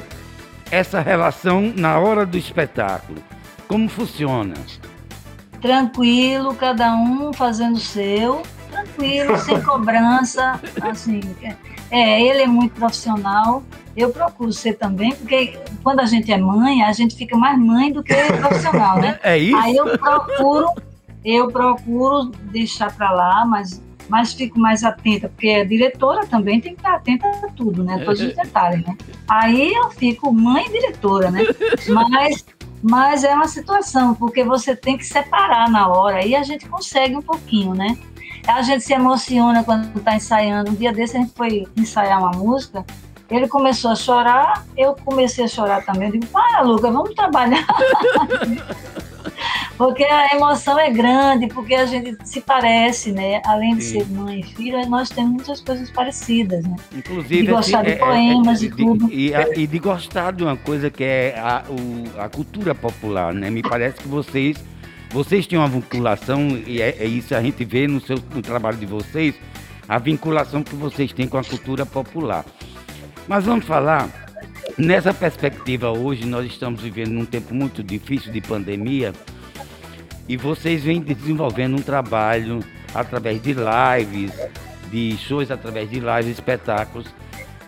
essa 0.71 0.99
relação 0.99 1.71
na 1.75 1.99
hora 1.99 2.25
do 2.25 2.35
espetáculo. 2.37 3.19
Como 3.67 3.87
funciona? 3.87 4.55
Tranquilo, 5.61 6.55
cada 6.55 6.93
um 6.95 7.31
fazendo 7.31 7.75
o 7.75 7.79
seu, 7.79 8.41
tranquilo, 8.71 9.37
sem 9.37 9.61
cobrança, 9.61 10.59
assim. 10.81 11.21
É, 11.89 12.21
ele 12.21 12.43
é 12.43 12.47
muito 12.47 12.73
profissional, 12.73 13.63
eu 13.95 14.11
procuro 14.11 14.53
ser 14.53 14.73
também, 14.73 15.15
porque 15.15 15.57
quando 15.81 16.01
a 16.01 16.05
gente 16.05 16.31
é 16.31 16.37
mãe, 16.37 16.83
a 16.83 16.91
gente 16.91 17.15
fica 17.15 17.35
mais 17.35 17.57
mãe 17.57 17.91
do 17.91 18.03
que 18.03 18.13
profissional, 18.13 18.99
né? 18.99 19.19
É 19.23 19.37
isso? 19.37 19.57
Aí 19.57 19.75
eu 19.75 19.97
procuro, 19.97 20.67
eu 21.25 21.47
procuro 21.47 22.31
deixar 22.51 22.95
para 22.95 23.11
lá, 23.11 23.45
mas, 23.45 23.81
mas 24.07 24.33
fico 24.33 24.59
mais 24.59 24.83
atenta, 24.83 25.29
porque 25.29 25.49
a 25.49 25.63
diretora 25.63 26.27
também 26.27 26.61
tem 26.61 26.73
que 26.73 26.79
estar 26.79 26.95
atenta 26.95 27.27
a 27.27 27.49
tudo, 27.49 27.83
né? 27.83 27.99
Todos 28.05 28.21
os 28.21 28.35
detalhes, 28.35 28.85
né? 28.85 28.95
Aí 29.27 29.73
eu 29.73 29.89
fico 29.89 30.31
mãe 30.31 30.65
e 30.67 30.71
diretora, 30.73 31.31
né? 31.31 31.41
Mas, 31.87 32.45
mas 32.83 33.23
é 33.23 33.33
uma 33.33 33.47
situação, 33.47 34.13
porque 34.13 34.43
você 34.43 34.75
tem 34.75 34.97
que 34.97 35.05
separar 35.05 35.71
na 35.71 35.87
hora, 35.87 36.17
aí 36.17 36.35
a 36.35 36.43
gente 36.43 36.67
consegue 36.67 37.15
um 37.15 37.21
pouquinho, 37.21 37.73
né? 37.73 37.97
A 38.47 38.61
gente 38.61 38.83
se 38.83 38.93
emociona 38.93 39.63
quando 39.63 39.95
está 39.97 40.15
ensaiando. 40.15 40.71
Um 40.71 40.75
dia 40.75 40.91
desse 40.93 41.17
a 41.17 41.19
gente 41.21 41.33
foi 41.35 41.65
ensaiar 41.75 42.19
uma 42.19 42.31
música, 42.31 42.85
ele 43.29 43.47
começou 43.47 43.91
a 43.91 43.95
chorar, 43.95 44.65
eu 44.77 44.95
comecei 45.03 45.43
a 45.45 45.47
chorar 45.47 45.85
também. 45.85 46.07
Eu 46.07 46.13
digo, 46.13 46.25
para, 46.27 46.61
Luca, 46.61 46.89
vamos 46.89 47.13
trabalhar. 47.13 47.65
Porque 49.77 50.03
a 50.03 50.33
emoção 50.35 50.79
é 50.79 50.89
grande, 50.89 51.45
porque 51.47 51.75
a 51.75 51.85
gente 51.85 52.17
se 52.27 52.41
parece, 52.41 53.11
né? 53.11 53.39
Além 53.45 53.75
de 53.75 53.83
Sim. 53.83 53.99
ser 53.99 54.07
mãe 54.11 54.39
e 54.39 54.43
filha, 54.43 54.83
nós 54.87 55.07
temos 55.09 55.33
muitas 55.33 55.61
coisas 55.61 55.91
parecidas, 55.91 56.63
né? 56.65 56.75
Inclusive, 56.95 57.45
de 57.45 57.51
gostar 57.51 57.83
de 57.83 57.95
poemas 57.97 58.63
e 58.63 58.69
de- 58.69 58.75
tudo. 58.75 59.07
E, 59.13 59.31
e 59.55 59.67
de 59.67 59.77
gostar 59.77 60.33
de 60.33 60.43
uma 60.43 60.57
coisa 60.57 60.89
que 60.89 61.03
é 61.03 61.35
a, 61.37 61.63
o- 61.69 62.19
a 62.19 62.27
cultura 62.27 62.73
popular, 62.73 63.31
né? 63.35 63.51
Me 63.51 63.61
parece 63.61 63.97
que 63.99 64.07
vocês, 64.07 64.57
vocês 65.11 65.47
têm 65.47 65.57
uma 65.57 65.67
vinculação, 65.67 66.61
e 66.65 66.81
é, 66.81 66.97
é 66.99 67.05
isso 67.05 67.33
a 67.33 67.41
gente 67.41 67.63
vê 67.63 67.87
no, 67.87 67.99
seu, 68.01 68.17
no 68.33 68.41
trabalho 68.41 68.77
de 68.77 68.85
vocês, 68.85 69.35
a 69.87 69.97
vinculação 69.97 70.63
que 70.63 70.75
vocês 70.75 71.13
têm 71.13 71.27
com 71.27 71.37
a 71.37 71.43
cultura 71.43 71.85
popular. 71.85 72.45
Mas 73.27 73.45
vamos 73.45 73.65
falar, 73.65 74.09
nessa 74.77 75.13
perspectiva 75.13 75.91
hoje, 75.91 76.25
nós 76.25 76.45
estamos 76.45 76.81
vivendo 76.81 77.11
num 77.11 77.25
tempo 77.25 77.53
muito 77.53 77.81
difícil 77.81 78.31
de 78.31 78.41
pandemia 78.41 79.13
e 80.27 80.35
vocês 80.35 80.83
vêm 80.83 81.01
desenvolvendo 81.01 81.77
um 81.77 81.81
trabalho 81.81 82.59
através 82.93 83.41
de 83.41 83.53
lives, 83.53 84.31
de 84.91 85.17
shows 85.17 85.51
através 85.51 85.89
de 85.89 85.99
lives, 85.99 86.27
espetáculos. 86.27 87.07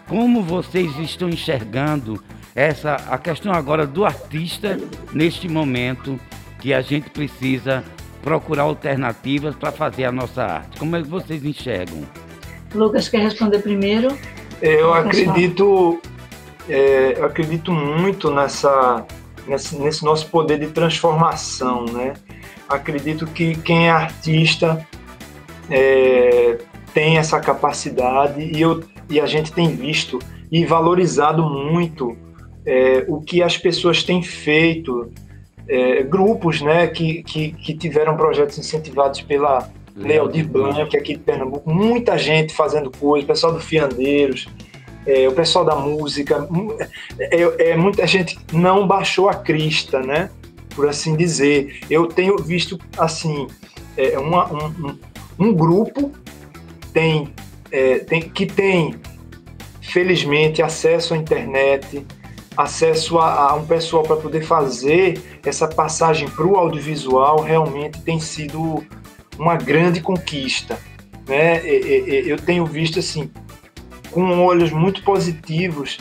Como 0.08 0.44
vocês 0.44 0.98
estão 1.00 1.30
enxergando 1.30 2.22
essa 2.56 2.96
a 3.10 3.18
questão 3.18 3.54
agora 3.54 3.86
do 3.86 4.04
artista 4.04 4.78
neste 5.14 5.48
momento 5.48 6.20
que 6.60 6.74
a 6.74 6.82
gente 6.82 7.10
precisa 7.10 7.84
procurar 8.22 8.64
alternativas 8.64 9.56
para 9.56 9.72
fazer 9.72 10.06
a 10.06 10.12
nossa 10.12 10.44
arte? 10.44 10.80
Como 10.80 10.96
é 10.96 11.02
que 11.02 11.08
vocês 11.08 11.44
enxergam? 11.44 12.04
Lucas 12.74 13.10
quer 13.10 13.22
responder 13.22 13.60
primeiro? 13.60 14.16
Eu 14.62 14.94
acredito, 14.94 16.00
é, 16.68 17.16
eu 17.18 17.26
acredito 17.26 17.72
muito 17.72 18.30
nessa, 18.30 19.06
nesse, 19.48 19.78
nesse 19.78 20.04
nosso 20.04 20.28
poder 20.28 20.60
de 20.60 20.68
transformação, 20.68 21.86
né? 21.86 22.14
Acredito 22.68 23.26
que 23.26 23.56
quem 23.56 23.88
é 23.88 23.92
artista 23.92 24.86
é, 25.70 26.58
tem 26.94 27.18
essa 27.18 27.40
capacidade 27.40 28.42
e, 28.42 28.62
eu, 28.62 28.84
e 29.10 29.20
a 29.20 29.26
gente 29.26 29.52
tem 29.52 29.76
visto 29.76 30.20
e 30.52 30.66
valorizado 30.66 31.44
muito 31.44 32.18
é, 32.66 33.06
o 33.08 33.22
que 33.22 33.42
as 33.42 33.58
pessoas 33.58 34.04
têm 34.04 34.22
feito, 34.22 35.12
é, 35.70 36.02
grupos 36.02 36.62
né, 36.62 36.88
que, 36.88 37.22
que, 37.22 37.52
que, 37.52 37.76
tiveram 37.76 38.18
projetos 38.18 38.58
incentivados 38.58 39.22
pela 39.22 39.70
Lei 39.96 40.18
Aldir 40.18 40.48
Blanc, 40.48 40.98
aqui 40.98 41.14
de 41.14 41.20
Pernambuco, 41.20 41.70
muita 41.70 42.18
gente 42.18 42.56
fazendo 42.56 42.90
coisa, 42.90 43.24
o 43.24 43.28
pessoal 43.28 43.54
do 43.54 43.60
Fiandeiros, 43.60 44.48
é, 45.06 45.28
o 45.28 45.32
pessoal 45.32 45.64
da 45.64 45.76
música, 45.76 46.48
é, 47.20 47.72
é, 47.72 47.78
muita 47.78 48.08
gente 48.08 48.40
não 48.52 48.88
baixou 48.88 49.30
a 49.30 49.36
crista, 49.36 50.00
né, 50.02 50.32
por 50.76 50.88
assim 50.88 51.16
dizer. 51.16 51.82
Eu 51.90 52.08
tenho 52.08 52.38
visto, 52.38 52.80
assim, 52.98 53.48
é, 53.96 54.18
uma, 54.18 54.52
um, 54.52 54.98
um, 55.38 55.54
grupo 55.54 56.12
tem, 56.92 57.32
é, 57.72 58.00
tem, 58.00 58.22
que 58.22 58.46
tem, 58.46 58.96
felizmente, 59.82 60.62
acesso 60.62 61.14
à 61.14 61.18
internet, 61.18 62.06
acesso 62.60 63.18
a, 63.18 63.52
a 63.52 63.56
um 63.56 63.66
pessoal 63.66 64.04
para 64.04 64.18
poder 64.18 64.44
fazer 64.44 65.22
essa 65.46 65.66
passagem 65.66 66.28
para 66.28 66.46
o 66.46 66.58
audiovisual 66.58 67.42
realmente 67.42 68.02
tem 68.02 68.20
sido 68.20 68.86
uma 69.38 69.56
grande 69.56 70.02
conquista. 70.02 70.78
Né? 71.26 71.66
Eu 71.66 72.38
tenho 72.38 72.66
visto 72.66 73.00
assim 73.00 73.32
com 74.12 74.44
olhos 74.44 74.72
muito 74.72 75.02
positivos 75.04 76.00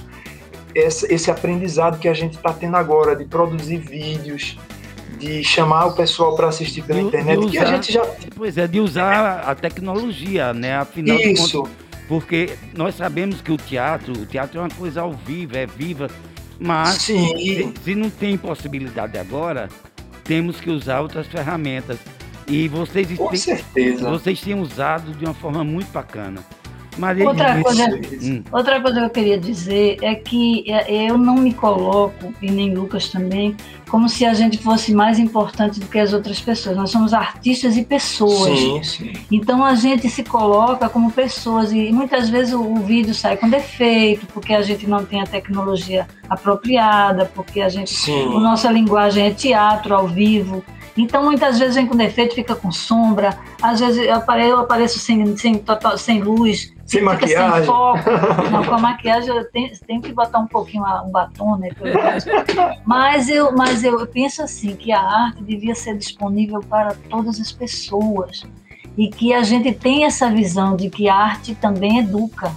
esse 0.74 1.30
aprendizado 1.30 1.98
que 1.98 2.08
a 2.08 2.14
gente 2.14 2.36
está 2.36 2.52
tendo 2.52 2.76
agora 2.76 3.14
de 3.14 3.24
produzir 3.24 3.78
vídeos, 3.78 4.58
de 5.18 5.42
chamar 5.44 5.86
o 5.86 5.92
pessoal 5.92 6.34
para 6.34 6.48
assistir 6.48 6.82
pela 6.82 7.00
de, 7.00 7.06
internet, 7.06 7.38
de 7.38 7.46
usar, 7.46 7.50
que 7.50 7.58
a 7.58 7.64
gente 7.66 7.92
já. 7.92 8.06
Pois 8.36 8.58
é, 8.58 8.66
de 8.66 8.80
usar 8.80 9.40
a 9.40 9.54
tecnologia, 9.54 10.52
né? 10.52 10.76
Afinal 10.76 11.18
Isso. 11.18 11.62
contas, 11.62 11.72
porque 12.06 12.50
nós 12.74 12.94
sabemos 12.94 13.40
que 13.40 13.50
o 13.50 13.56
teatro, 13.56 14.12
o 14.12 14.26
teatro 14.26 14.58
é 14.58 14.62
uma 14.62 14.70
coisa 14.70 15.00
ao 15.00 15.12
vivo, 15.12 15.56
é 15.56 15.66
viva, 15.66 16.08
mas 16.58 17.02
se, 17.02 17.72
se, 17.84 17.94
não 17.94 18.10
tem 18.10 18.36
possibilidade 18.36 19.16
agora, 19.18 19.68
temos 20.24 20.60
que 20.60 20.70
usar 20.70 21.00
outras 21.00 21.26
ferramentas. 21.26 21.98
E 22.46 22.66
vocês, 22.68 23.06
Com 23.16 23.28
têm, 23.28 23.38
certeza. 23.38 24.08
vocês 24.08 24.40
têm 24.40 24.58
usado 24.58 25.12
de 25.12 25.24
uma 25.24 25.34
forma 25.34 25.62
muito 25.62 25.90
bacana. 25.92 26.42
Outra, 27.26 27.62
coisa, 27.62 28.00
hum. 28.22 28.42
outra 28.50 28.80
coisa 28.80 29.00
que 29.00 29.06
eu 29.06 29.10
queria 29.10 29.38
dizer 29.38 29.98
é 30.02 30.14
que 30.14 30.64
é, 30.70 31.10
eu 31.10 31.16
não 31.16 31.36
me 31.36 31.54
coloco, 31.54 32.34
e 32.42 32.50
nem 32.50 32.74
Lucas 32.74 33.08
também, 33.08 33.56
como 33.88 34.08
se 34.08 34.24
a 34.24 34.34
gente 34.34 34.58
fosse 34.58 34.92
mais 34.92 35.18
importante 35.18 35.80
do 35.80 35.86
que 35.86 35.98
as 35.98 36.12
outras 36.12 36.40
pessoas. 36.40 36.76
Nós 36.76 36.90
somos 36.90 37.14
artistas 37.14 37.76
e 37.76 37.84
pessoas. 37.84 38.58
Sim, 38.58 38.82
sim. 38.82 39.12
Então 39.30 39.64
a 39.64 39.74
gente 39.74 40.08
se 40.10 40.22
coloca 40.22 40.88
como 40.88 41.10
pessoas 41.10 41.72
e 41.72 41.90
muitas 41.90 42.28
vezes 42.28 42.52
o, 42.52 42.60
o 42.60 42.76
vídeo 42.76 43.14
sai 43.14 43.36
com 43.36 43.48
defeito 43.48 44.26
porque 44.26 44.52
a 44.52 44.62
gente 44.62 44.86
não 44.86 45.04
tem 45.04 45.20
a 45.20 45.26
tecnologia 45.26 46.06
apropriada, 46.28 47.30
porque 47.34 47.60
a 47.60 47.68
gente, 47.68 47.90
sim. 47.90 48.36
a 48.36 48.40
nossa 48.40 48.70
linguagem 48.70 49.26
é 49.26 49.30
teatro 49.30 49.94
ao 49.94 50.06
vivo. 50.06 50.62
Então, 50.96 51.22
muitas 51.22 51.58
vezes 51.58 51.76
vem 51.76 51.86
com 51.86 51.96
defeito, 51.96 52.34
fica 52.34 52.56
com 52.56 52.72
sombra. 52.72 53.38
Às 53.62 53.78
vezes 53.78 54.04
eu 54.04 54.16
apareço, 54.16 54.50
eu 54.50 54.58
apareço 54.58 54.98
sem, 54.98 55.36
sem, 55.36 55.62
sem 55.96 56.20
luz, 56.20 56.72
sem 56.88 57.02
maquiagem. 57.02 57.58
Sem 57.58 57.66
foco. 57.66 57.98
Não, 58.50 58.64
com 58.64 58.74
a 58.74 58.78
maquiagem 58.78 59.36
eu 59.36 59.44
tenho, 59.50 59.70
tenho, 59.86 60.00
que 60.00 60.12
botar 60.12 60.38
um 60.38 60.46
pouquinho 60.46 60.82
um 61.04 61.10
batom, 61.10 61.56
né? 61.56 61.68
Mas, 62.84 63.28
eu, 63.28 63.54
mas 63.54 63.84
eu, 63.84 64.00
eu 64.00 64.06
penso 64.06 64.42
assim, 64.42 64.74
que 64.74 64.90
a 64.90 65.00
arte 65.00 65.42
devia 65.44 65.74
ser 65.74 65.96
disponível 65.96 66.60
para 66.60 66.94
todas 67.10 67.38
as 67.38 67.52
pessoas. 67.52 68.44
E 68.96 69.08
que 69.08 69.32
a 69.32 69.42
gente 69.42 69.72
tem 69.72 70.04
essa 70.04 70.28
visão 70.30 70.74
de 70.74 70.90
que 70.90 71.08
a 71.08 71.14
arte 71.14 71.54
também 71.54 71.98
educa. 71.98 72.52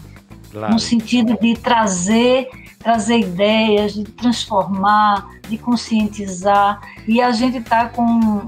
Claro. 0.51 0.73
No 0.73 0.79
sentido 0.79 1.37
de 1.39 1.55
trazer 1.55 2.49
trazer 2.81 3.19
ideias, 3.19 3.93
de 3.93 4.03
transformar, 4.03 5.29
de 5.47 5.57
conscientizar. 5.57 6.81
E 7.07 7.21
a 7.21 7.31
gente 7.31 7.59
está 7.59 7.87
com 7.87 8.03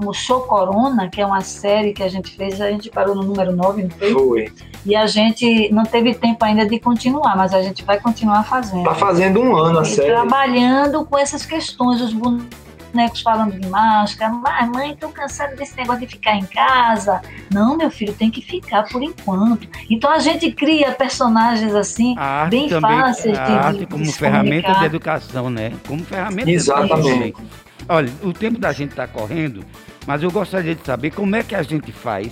o 0.05 0.11
Show 0.11 0.41
Corona, 0.41 1.07
que 1.07 1.21
é 1.21 1.25
uma 1.25 1.41
série 1.41 1.93
que 1.93 2.03
a 2.03 2.09
gente 2.09 2.35
fez, 2.35 2.59
a 2.59 2.69
gente 2.71 2.89
parou 2.89 3.15
no 3.15 3.23
número 3.23 3.55
9, 3.55 3.83
não 3.83 3.89
foi? 3.91 4.13
Foi. 4.13 4.51
E 4.85 4.95
a 4.95 5.07
gente 5.07 5.71
não 5.71 5.83
teve 5.83 6.13
tempo 6.13 6.43
ainda 6.43 6.65
de 6.65 6.79
continuar, 6.79 7.37
mas 7.37 7.53
a 7.53 7.61
gente 7.61 7.83
vai 7.83 7.99
continuar 7.99 8.43
fazendo. 8.43 8.79
Está 8.79 8.95
fazendo 8.95 9.39
um 9.39 9.55
ano 9.55 9.79
a 9.79 9.85
série. 9.85 10.09
Trabalhando 10.09 11.05
com 11.05 11.17
essas 11.17 11.45
questões, 11.45 12.01
os 12.01 12.13
bonecos 12.13 13.21
falando 13.21 13.57
de 13.57 13.67
máscara. 13.69 14.33
Mas, 14.33 14.69
mãe, 14.69 14.95
tô 14.99 15.07
cansada 15.09 15.55
desse 15.55 15.77
negócio 15.77 16.01
de 16.01 16.07
ficar 16.07 16.35
em 16.35 16.45
casa. 16.45 17.21
Não, 17.53 17.77
meu 17.77 17.89
filho, 17.89 18.13
tem 18.13 18.29
que 18.29 18.41
ficar 18.41 18.83
por 18.83 19.01
enquanto. 19.01 19.67
Então 19.89 20.11
a 20.11 20.19
gente 20.19 20.51
cria 20.51 20.91
personagens 20.91 21.73
assim, 21.73 22.15
bem 22.49 22.67
também, 22.67 22.99
fáceis 22.99 23.37
a 23.37 23.45
de, 23.45 23.51
arte 23.51 23.79
de, 23.79 23.85
como 23.85 24.03
de 24.03 24.11
ferramenta 24.11 24.73
de 24.73 24.85
educação, 24.85 25.49
né? 25.49 25.71
Como 25.87 26.03
ferramenta 26.03 26.51
Exatamente. 26.51 27.01
de 27.03 27.09
educação. 27.09 27.63
Olha, 27.87 28.11
o 28.21 28.33
tempo 28.33 28.59
da 28.59 28.71
gente 28.71 28.91
está 28.91 29.07
correndo, 29.07 29.63
mas 30.05 30.23
eu 30.23 30.31
gostaria 30.31 30.75
de 30.75 30.85
saber 30.85 31.11
como 31.11 31.35
é 31.35 31.43
que 31.43 31.53
a 31.53 31.61
gente 31.63 31.91
faz, 31.91 32.31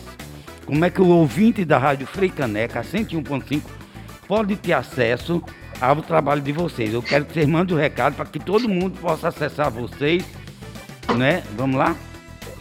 como 0.72 0.86
é 0.86 0.90
que 0.90 1.02
o 1.02 1.08
ouvinte 1.10 1.66
da 1.66 1.78
Rádio 1.78 2.08
Freicaneca 2.08 2.80
101.5 2.80 3.62
pode 4.26 4.56
ter 4.56 4.72
acesso 4.72 5.44
ao 5.82 5.98
trabalho 5.98 6.40
de 6.42 6.54
vocês. 6.54 6.94
Eu 6.94 7.04
quero 7.04 7.26
que 7.26 7.34
vocês 7.34 7.46
mandem 7.46 7.76
o 7.76 7.78
um 7.78 7.82
recado 7.82 8.16
para 8.16 8.26
que 8.26 8.40
todo 8.40 8.70
mundo 8.70 8.98
possa 9.02 9.28
acessar 9.28 9.70
vocês 9.70 10.24
né? 11.18 11.44
Vamos 11.58 11.76
lá? 11.76 11.94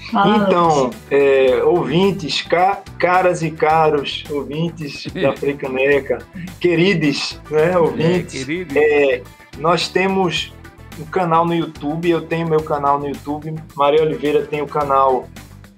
Então, 0.08 0.90
é, 1.08 1.62
ouvintes, 1.62 2.42
ca, 2.42 2.82
caras 2.98 3.42
e 3.44 3.50
caros 3.52 4.24
ouvintes 4.28 5.06
da 5.12 5.32
Frecaneca, 5.38 6.18
queridos, 6.58 7.40
né, 7.48 7.78
ouvintes, 7.78 8.44
é, 8.74 9.14
é, 9.14 9.22
nós 9.56 9.86
temos 9.86 10.52
um 10.98 11.04
canal 11.04 11.46
no 11.46 11.54
YouTube, 11.54 12.10
eu 12.10 12.22
tenho 12.22 12.48
meu 12.48 12.60
canal 12.60 12.98
no 12.98 13.06
YouTube, 13.06 13.54
Maria 13.76 14.02
Oliveira 14.02 14.42
tem 14.42 14.60
o 14.60 14.66
canal 14.66 15.28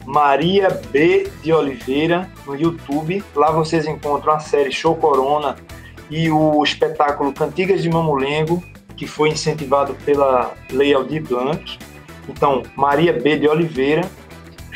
Maria 0.07 0.69
B 0.91 1.31
de 1.43 1.53
Oliveira 1.53 2.29
no 2.47 2.55
YouTube, 2.55 3.23
lá 3.35 3.51
vocês 3.51 3.87
encontram 3.87 4.35
a 4.35 4.41
série 4.41 4.73
Show 4.73 4.97
Corona 4.97 5.57
e 6.11 6.31
o 6.31 6.62
espetáculo 6.62 7.33
Cantigas 7.33 7.83
de 7.83 7.88
Mamulengo, 7.88 8.62
que 8.97 9.07
foi 9.07 9.31
incentivado 9.31 9.95
pela 10.05 10.55
Lei 10.71 10.93
Aldir 10.93 11.23
Blanc, 11.23 11.79
então, 12.29 12.62
Maria 12.77 13.12
B. 13.12 13.38
de 13.38 13.49
Oliveira, 13.49 14.03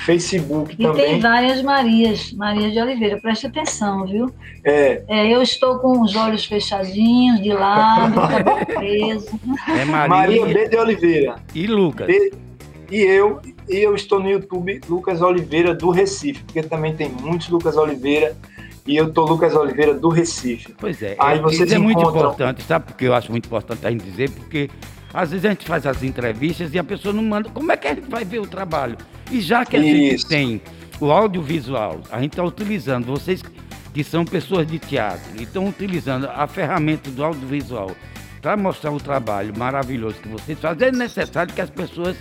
Facebook 0.04 0.74
e 0.78 0.82
também. 0.82 1.06
tem 1.06 1.20
várias 1.20 1.62
Marias, 1.62 2.32
Maria 2.32 2.70
de 2.70 2.78
Oliveira, 2.78 3.18
preste 3.20 3.46
atenção, 3.46 4.06
viu? 4.06 4.30
É. 4.64 5.02
é 5.08 5.34
eu 5.34 5.42
estou 5.42 5.78
com 5.78 6.00
os 6.00 6.14
olhos 6.14 6.44
fechadinhos, 6.44 7.40
de 7.42 7.52
lado, 7.52 8.14
cabelo 8.14 8.66
preso. 8.66 9.40
É 9.68 9.84
Maria, 9.84 10.08
Maria 10.08 10.46
B. 10.46 10.68
de 10.68 10.76
Oliveira. 10.76 11.36
E 11.54 11.66
Lucas. 11.66 12.06
B, 12.06 12.32
e 12.90 13.00
eu, 13.00 13.40
e 13.68 13.76
eu 13.76 13.94
estou 13.94 14.20
no 14.20 14.30
YouTube 14.30 14.80
Lucas 14.88 15.22
Oliveira 15.22 15.74
do 15.74 15.90
Recife, 15.90 16.42
porque 16.44 16.62
também 16.62 16.94
tem 16.94 17.08
muitos 17.08 17.48
Lucas 17.48 17.76
Oliveira 17.76 18.36
e 18.86 18.96
eu 18.96 19.12
tô 19.12 19.24
Lucas 19.24 19.54
Oliveira 19.54 19.94
do 19.94 20.08
Recife. 20.08 20.74
Pois 20.78 21.02
é, 21.02 21.16
Aí 21.18 21.40
vocês 21.40 21.62
isso 21.62 21.74
é 21.74 21.78
muito 21.78 22.00
importante, 22.00 22.62
sabe 22.62 22.86
porque 22.86 23.04
eu 23.04 23.14
acho 23.14 23.30
muito 23.30 23.46
importante 23.46 23.86
a 23.86 23.90
gente 23.90 24.04
dizer, 24.04 24.30
porque 24.30 24.70
às 25.12 25.30
vezes 25.30 25.44
a 25.44 25.48
gente 25.48 25.66
faz 25.66 25.86
as 25.86 26.02
entrevistas 26.02 26.72
e 26.74 26.78
a 26.78 26.84
pessoa 26.84 27.12
não 27.12 27.22
manda. 27.22 27.48
Como 27.50 27.72
é 27.72 27.76
que 27.76 27.88
a 27.88 27.94
gente 27.94 28.08
vai 28.08 28.24
ver 28.24 28.38
o 28.38 28.46
trabalho? 28.46 28.96
E 29.30 29.40
já 29.40 29.64
que 29.64 29.76
a 29.76 29.80
Isso. 29.80 29.96
gente 29.96 30.26
tem 30.28 30.62
o 31.00 31.10
audiovisual, 31.10 32.00
a 32.10 32.20
gente 32.20 32.32
está 32.32 32.44
utilizando, 32.44 33.06
vocês 33.06 33.42
que 33.92 34.04
são 34.04 34.24
pessoas 34.24 34.66
de 34.66 34.78
teatro, 34.78 35.22
e 35.38 35.44
estão 35.44 35.66
utilizando 35.66 36.26
a 36.26 36.46
ferramenta 36.46 37.10
do 37.10 37.24
audiovisual 37.24 37.90
para 38.42 38.54
mostrar 38.56 38.92
o 38.92 39.00
trabalho 39.00 39.56
maravilhoso 39.56 40.16
que 40.16 40.28
vocês 40.28 40.58
fazem, 40.58 40.88
é 40.88 40.92
necessário 40.92 41.52
que 41.52 41.60
as 41.60 41.70
pessoas 41.70 42.16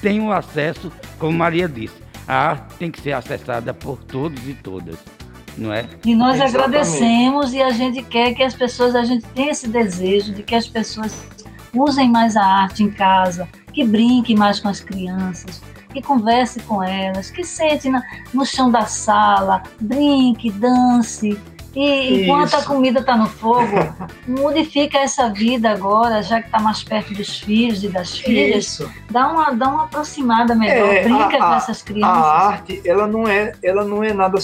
tenham 0.00 0.32
acesso, 0.32 0.90
como 1.18 1.36
Maria 1.36 1.68
disse. 1.68 1.96
A 2.26 2.34
arte 2.50 2.74
tem 2.78 2.90
que 2.90 3.00
ser 3.00 3.12
acessada 3.12 3.72
por 3.72 4.02
todos 4.04 4.46
e 4.46 4.54
todas. 4.54 4.96
não 5.56 5.72
é? 5.72 5.86
E 6.04 6.14
nós 6.14 6.36
Exatamente. 6.36 6.56
agradecemos 6.56 7.52
e 7.54 7.62
a 7.62 7.70
gente 7.70 8.02
quer 8.02 8.34
que 8.34 8.42
as 8.42 8.54
pessoas, 8.54 8.94
a 8.94 9.04
gente 9.04 9.24
tenha 9.34 9.50
esse 9.50 9.66
desejo 9.68 10.32
de 10.32 10.42
que 10.42 10.54
as 10.54 10.68
pessoas 10.68 11.18
usem 11.74 12.10
mais 12.10 12.36
a 12.36 12.44
arte 12.44 12.82
em 12.82 12.90
casa, 12.90 13.48
que 13.72 13.84
brinquem 13.84 14.36
mais 14.36 14.60
com 14.60 14.68
as 14.68 14.80
crianças, 14.80 15.60
que 15.92 16.00
converse 16.02 16.60
com 16.60 16.82
elas, 16.82 17.30
que 17.30 17.42
sente 17.44 17.88
na, 17.88 18.02
no 18.32 18.44
chão 18.44 18.70
da 18.70 18.86
sala, 18.86 19.62
brinque, 19.80 20.50
dance. 20.50 21.38
E 21.78 22.24
enquanto 22.24 22.54
a 22.54 22.62
comida 22.64 22.98
está 22.98 23.16
no 23.16 23.28
fogo, 23.28 23.76
modifica 24.26 24.98
essa 24.98 25.28
vida 25.28 25.70
agora, 25.70 26.20
já 26.24 26.40
que 26.40 26.46
está 26.46 26.58
mais 26.58 26.82
perto 26.82 27.14
dos 27.14 27.38
filhos 27.38 27.84
e 27.84 27.88
das 27.88 28.18
filhas. 28.18 28.64
Isso. 28.64 28.92
Dá 29.08 29.28
uma, 29.28 29.52
dá 29.52 29.68
uma 29.68 29.84
aproximada 29.84 30.56
melhor, 30.56 30.92
é, 30.92 31.04
brinca 31.04 31.36
a, 31.36 31.38
com 31.38 31.54
essas 31.54 31.80
crianças. 31.80 32.16
A 32.16 32.46
arte, 32.48 32.82
ela 32.84 33.06
não 33.06 33.28
é, 33.28 33.52
ela 33.62 33.84
não 33.84 34.02
é 34.02 34.12
nada 34.12 34.38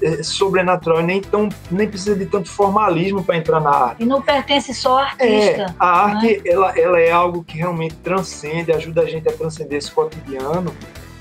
é, 0.00 0.22
sobrenatural, 0.22 1.02
nem, 1.02 1.20
tão, 1.20 1.48
nem 1.72 1.88
precisa 1.88 2.14
de 2.14 2.26
tanto 2.26 2.48
formalismo 2.48 3.24
para 3.24 3.36
entrar 3.36 3.58
na 3.58 3.70
arte. 3.70 4.04
E 4.04 4.06
não 4.06 4.22
pertence 4.22 4.72
só 4.72 4.92
ao 4.92 4.98
artista. 4.98 5.26
É, 5.26 5.74
a 5.76 5.86
arte, 6.04 6.40
é? 6.44 6.52
ela, 6.52 6.78
ela 6.78 7.00
é 7.00 7.10
algo 7.10 7.42
que 7.42 7.58
realmente 7.58 7.96
transcende, 7.96 8.70
ajuda 8.70 9.00
a 9.02 9.06
gente 9.06 9.28
a 9.28 9.32
transcender 9.32 9.76
esse 9.76 9.90
cotidiano, 9.90 10.72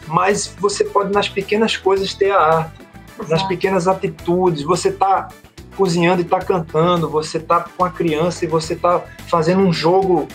mas 0.06 0.46
você 0.60 0.84
pode, 0.84 1.12
nas 1.12 1.28
pequenas 1.28 1.76
coisas, 1.76 2.14
ter 2.14 2.30
a 2.30 2.40
arte. 2.40 2.88
Nas 3.27 3.43
pequenas 3.43 3.88
atitudes, 3.88 4.63
você 4.63 4.89
está 4.89 5.29
cozinhando 5.75 6.21
e 6.21 6.25
está 6.25 6.39
cantando, 6.39 7.10
você 7.10 7.38
está 7.38 7.62
com 7.62 7.84
a 7.84 7.89
criança 7.89 8.43
e 8.43 8.47
você 8.47 8.73
está 8.73 9.01
fazendo 9.27 9.62
um 9.62 9.71
jogo 9.71 10.27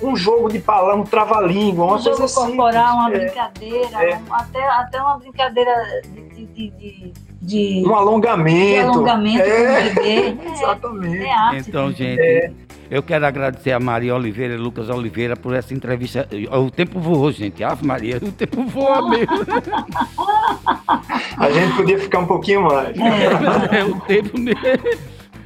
um 0.00 0.14
jogo 0.14 0.48
de 0.48 0.58
palavra, 0.60 0.96
um 0.96 1.04
trava-língua, 1.04 1.84
uma 1.84 1.96
um 1.96 2.02
coisa 2.02 2.28
jogo 2.28 2.46
corporal, 2.46 2.94
uma 2.94 3.12
é, 3.12 3.18
brincadeira, 3.18 4.04
é. 4.04 4.16
Um, 4.16 4.34
até, 4.34 4.68
até 4.68 5.02
uma 5.02 5.18
brincadeira 5.18 5.74
de, 6.04 6.46
de, 6.46 6.70
de, 6.70 7.12
de 7.42 7.84
um 7.84 7.94
alongamento. 7.94 8.74
De 8.74 8.78
alongamento 8.78 9.42
é, 9.42 9.90
bebê. 9.90 10.36
Exatamente. 10.52 11.24
É, 11.24 11.32
arte, 11.32 11.68
então, 11.68 11.90
gente, 11.90 12.20
é. 12.20 12.52
Eu 12.90 13.02
quero 13.02 13.26
agradecer 13.26 13.72
a 13.72 13.80
Maria 13.80 14.14
Oliveira 14.14 14.54
e 14.54 14.56
Lucas 14.56 14.88
Oliveira 14.88 15.36
por 15.36 15.54
essa 15.54 15.74
entrevista. 15.74 16.28
O 16.50 16.70
tempo 16.70 16.98
voou, 17.00 17.30
gente. 17.30 17.62
Ave 17.62 17.86
Maria, 17.86 18.16
o 18.16 18.32
tempo 18.32 18.64
voa 18.64 19.08
mesmo. 19.10 19.28
a 21.36 21.50
gente 21.50 21.76
podia 21.76 21.98
ficar 21.98 22.20
um 22.20 22.26
pouquinho 22.26 22.62
mais. 22.62 22.96
É, 22.98 23.76
é 23.80 23.84
o 23.84 24.00
tempo 24.00 24.38
mesmo. 24.40 24.58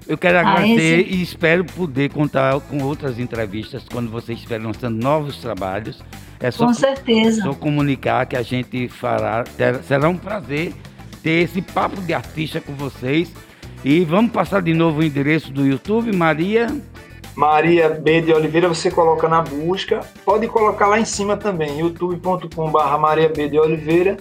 Eu 0.06 0.18
quero 0.18 0.38
ah, 0.38 0.40
agradecer 0.42 0.94
ah, 0.94 1.00
esse... 1.00 1.14
e 1.14 1.22
espero 1.22 1.64
poder 1.64 2.10
contar 2.10 2.58
com 2.60 2.82
outras 2.82 3.18
entrevistas 3.18 3.84
quando 3.90 4.10
vocês 4.10 4.38
estiverem 4.38 4.66
lançando 4.66 5.02
novos 5.02 5.38
trabalhos. 5.38 6.02
É 6.38 6.50
só, 6.50 6.66
com 6.66 6.74
certeza. 6.74 7.42
Só 7.42 7.54
comunicar 7.54 8.26
que 8.26 8.36
a 8.36 8.42
gente 8.42 8.88
fará. 8.88 9.44
Ter, 9.44 9.82
será 9.82 10.08
um 10.08 10.16
prazer 10.16 10.72
ter 11.22 11.44
esse 11.44 11.62
papo 11.62 12.00
de 12.00 12.12
artista 12.12 12.60
com 12.60 12.74
vocês. 12.74 13.32
E 13.84 14.04
vamos 14.04 14.32
passar 14.32 14.62
de 14.62 14.74
novo 14.74 15.00
o 15.00 15.04
endereço 15.04 15.52
do 15.52 15.66
YouTube, 15.66 16.14
Maria. 16.14 16.68
Maria 17.34 17.88
B 17.88 18.20
de 18.20 18.32
Oliveira, 18.32 18.68
você 18.68 18.90
coloca 18.90 19.28
na 19.28 19.42
busca. 19.42 20.00
Pode 20.24 20.46
colocar 20.48 20.86
lá 20.86 21.00
em 21.00 21.04
cima 21.04 21.36
também, 21.36 21.78
youtube.com.br 21.78 22.98
Maria 23.00 23.28
B 23.28 23.48
de 23.48 23.58
Oliveira 23.58 24.16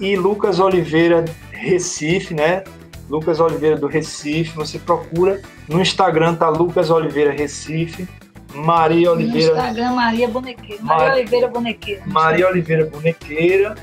e 0.00 0.16
Lucas 0.16 0.60
Oliveira 0.60 1.24
Recife, 1.50 2.34
né? 2.34 2.62
Lucas 3.08 3.40
Oliveira 3.40 3.76
do 3.76 3.86
Recife, 3.86 4.54
você 4.54 4.78
procura. 4.78 5.40
No 5.68 5.80
Instagram 5.80 6.34
tá 6.34 6.48
Lucas 6.48 6.90
Oliveira 6.90 7.32
Recife. 7.32 8.08
Maria 8.54 9.12
Oliveira. 9.12 9.52
No 9.52 9.58
Instagram, 9.58 9.92
Maria 9.92 10.28
Bonequeira. 10.28 10.82
Maria 10.82 11.12
Oliveira 11.14 11.48
Bonequeira. 11.48 12.02
Maria 12.06 12.48
Oliveira 12.48 12.86
Bonequeira. 12.86 13.74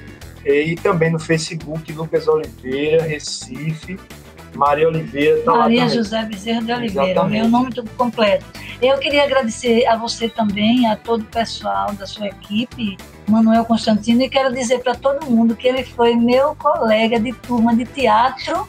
E 0.45 0.75
também 0.75 1.11
no 1.11 1.19
Facebook, 1.19 1.91
Lucas 1.93 2.27
Oliveira, 2.27 3.03
Recife. 3.03 3.97
Maria 4.55 4.87
Oliveira 4.87 5.41
tá 5.43 5.51
Maria 5.51 5.89
José 5.89 6.23
Bezerra 6.23 6.61
de 6.61 6.71
Oliveira, 6.71 7.11
Exatamente. 7.11 7.41
meu 7.41 7.49
nome 7.49 7.71
tudo 7.71 7.89
completo. 7.91 8.45
Eu 8.81 8.97
queria 8.97 9.23
agradecer 9.23 9.85
a 9.87 9.95
você 9.95 10.27
também, 10.27 10.87
a 10.87 10.95
todo 10.95 11.21
o 11.21 11.25
pessoal 11.25 11.93
da 11.93 12.05
sua 12.05 12.27
equipe, 12.27 12.97
Manuel 13.27 13.65
Constantino, 13.65 14.21
e 14.21 14.29
quero 14.29 14.53
dizer 14.53 14.79
para 14.79 14.95
todo 14.95 15.25
mundo 15.25 15.55
que 15.55 15.67
ele 15.67 15.83
foi 15.83 16.15
meu 16.15 16.55
colega 16.55 17.19
de 17.19 17.33
turma 17.33 17.75
de 17.75 17.85
teatro 17.85 18.67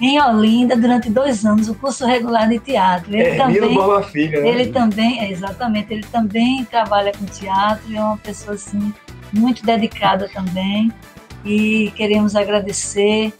em 0.00 0.20
Olinda 0.20 0.76
durante 0.76 1.08
dois 1.08 1.44
anos, 1.44 1.68
o 1.68 1.74
curso 1.74 2.04
regular 2.04 2.48
de 2.48 2.58
teatro. 2.58 3.14
Ele 3.14 3.22
é, 3.22 3.36
também, 3.36 3.74
Bola 3.74 4.02
Filha, 4.02 4.40
né? 4.40 4.48
Ele 4.48 4.66
também, 4.72 5.20
é, 5.20 5.30
exatamente, 5.30 5.92
ele 5.92 6.04
também 6.10 6.64
trabalha 6.64 7.12
com 7.12 7.24
teatro, 7.24 7.94
é 7.94 8.00
uma 8.00 8.18
pessoa 8.18 8.54
assim, 8.54 8.92
muito 9.32 9.64
dedicada 9.64 10.28
também. 10.28 10.92
E 11.44 11.92
queremos 11.94 12.34
agradecer. 12.34 13.32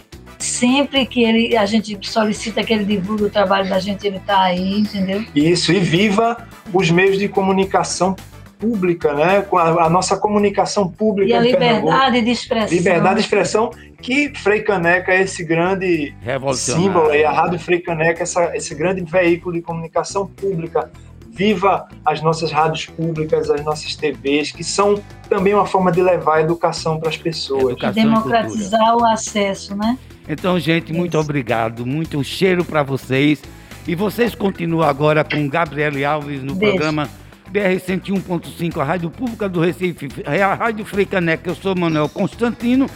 Sempre 0.44 1.06
que 1.06 1.24
ele, 1.24 1.56
a 1.56 1.64
gente 1.64 1.98
solicita 2.02 2.62
que 2.62 2.72
ele 2.72 2.84
divulgue 2.84 3.24
o 3.24 3.30
trabalho 3.30 3.66
da 3.66 3.78
gente, 3.78 4.06
ele 4.06 4.18
está 4.18 4.42
aí, 4.42 4.78
entendeu? 4.78 5.24
Isso, 5.34 5.72
e 5.72 5.80
viva 5.80 6.46
os 6.70 6.90
meios 6.90 7.18
de 7.18 7.28
comunicação 7.28 8.14
pública, 8.58 9.14
né? 9.14 9.40
com 9.40 9.56
a, 9.56 9.86
a, 9.86 9.88
nossa 9.88 10.18
comunicação 10.18 10.86
pública. 10.86 11.30
E 11.30 11.34
a 11.34 11.40
liberdade 11.40 12.20
de 12.20 12.30
expressão. 12.30 12.76
Liberdade 12.76 13.14
de 13.14 13.20
expressão, 13.22 13.70
que 14.02 14.32
Frei 14.34 14.60
Caneca 14.60 15.12
é 15.12 15.22
esse 15.22 15.42
grande 15.42 16.14
símbolo, 16.54 17.14
e 17.14 17.24
a 17.24 17.32
Rádio 17.32 17.58
Frei 17.58 17.80
Caneca 17.80 18.22
essa, 18.22 18.54
esse 18.54 18.74
grande 18.74 19.02
veículo 19.02 19.54
de 19.54 19.62
comunicação 19.62 20.26
pública. 20.26 20.90
Viva 21.30 21.88
as 22.04 22.22
nossas 22.22 22.52
rádios 22.52 22.86
públicas, 22.86 23.50
as 23.50 23.64
nossas 23.64 23.96
TVs, 23.96 24.52
que 24.52 24.62
são 24.62 25.02
também 25.28 25.52
uma 25.52 25.66
forma 25.66 25.90
de 25.90 26.00
levar 26.00 26.36
a 26.36 26.40
educação 26.42 27.00
para 27.00 27.08
as 27.08 27.16
pessoas. 27.16 27.70
Educação 27.70 27.94
democratizar 27.94 28.96
o 28.96 29.04
acesso, 29.04 29.74
né? 29.74 29.98
Então, 30.28 30.58
gente, 30.58 30.92
muito 30.92 31.18
obrigado, 31.18 31.84
muito 31.84 32.22
cheiro 32.24 32.64
para 32.64 32.82
vocês. 32.82 33.42
E 33.86 33.94
vocês 33.94 34.34
continuam 34.34 34.88
agora 34.88 35.22
com 35.22 35.46
Gabriele 35.48 36.04
Alves 36.04 36.42
no 36.42 36.54
Beijo. 36.54 36.76
programa 36.76 37.08
BR 37.50 37.78
101.5, 37.78 38.80
a 38.80 38.84
Rádio 38.84 39.10
Pública 39.10 39.48
do 39.48 39.60
Recife, 39.60 40.08
a 40.26 40.54
Rádio 40.54 40.84
Freicaneca. 40.86 41.50
Eu 41.50 41.54
sou 41.54 41.76
Manuel 41.76 42.08
Constantino 42.08 42.86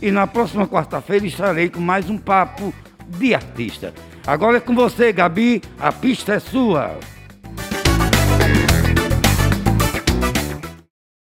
e 0.00 0.10
na 0.10 0.26
próxima 0.26 0.66
quarta-feira 0.66 1.26
estarei 1.26 1.68
com 1.68 1.80
mais 1.80 2.08
um 2.08 2.16
papo 2.16 2.72
de 3.06 3.34
artista. 3.34 3.92
Agora 4.26 4.56
é 4.56 4.60
com 4.60 4.74
você, 4.74 5.12
Gabi, 5.12 5.62
a 5.78 5.92
pista 5.92 6.34
é 6.34 6.38
sua. 6.38 6.98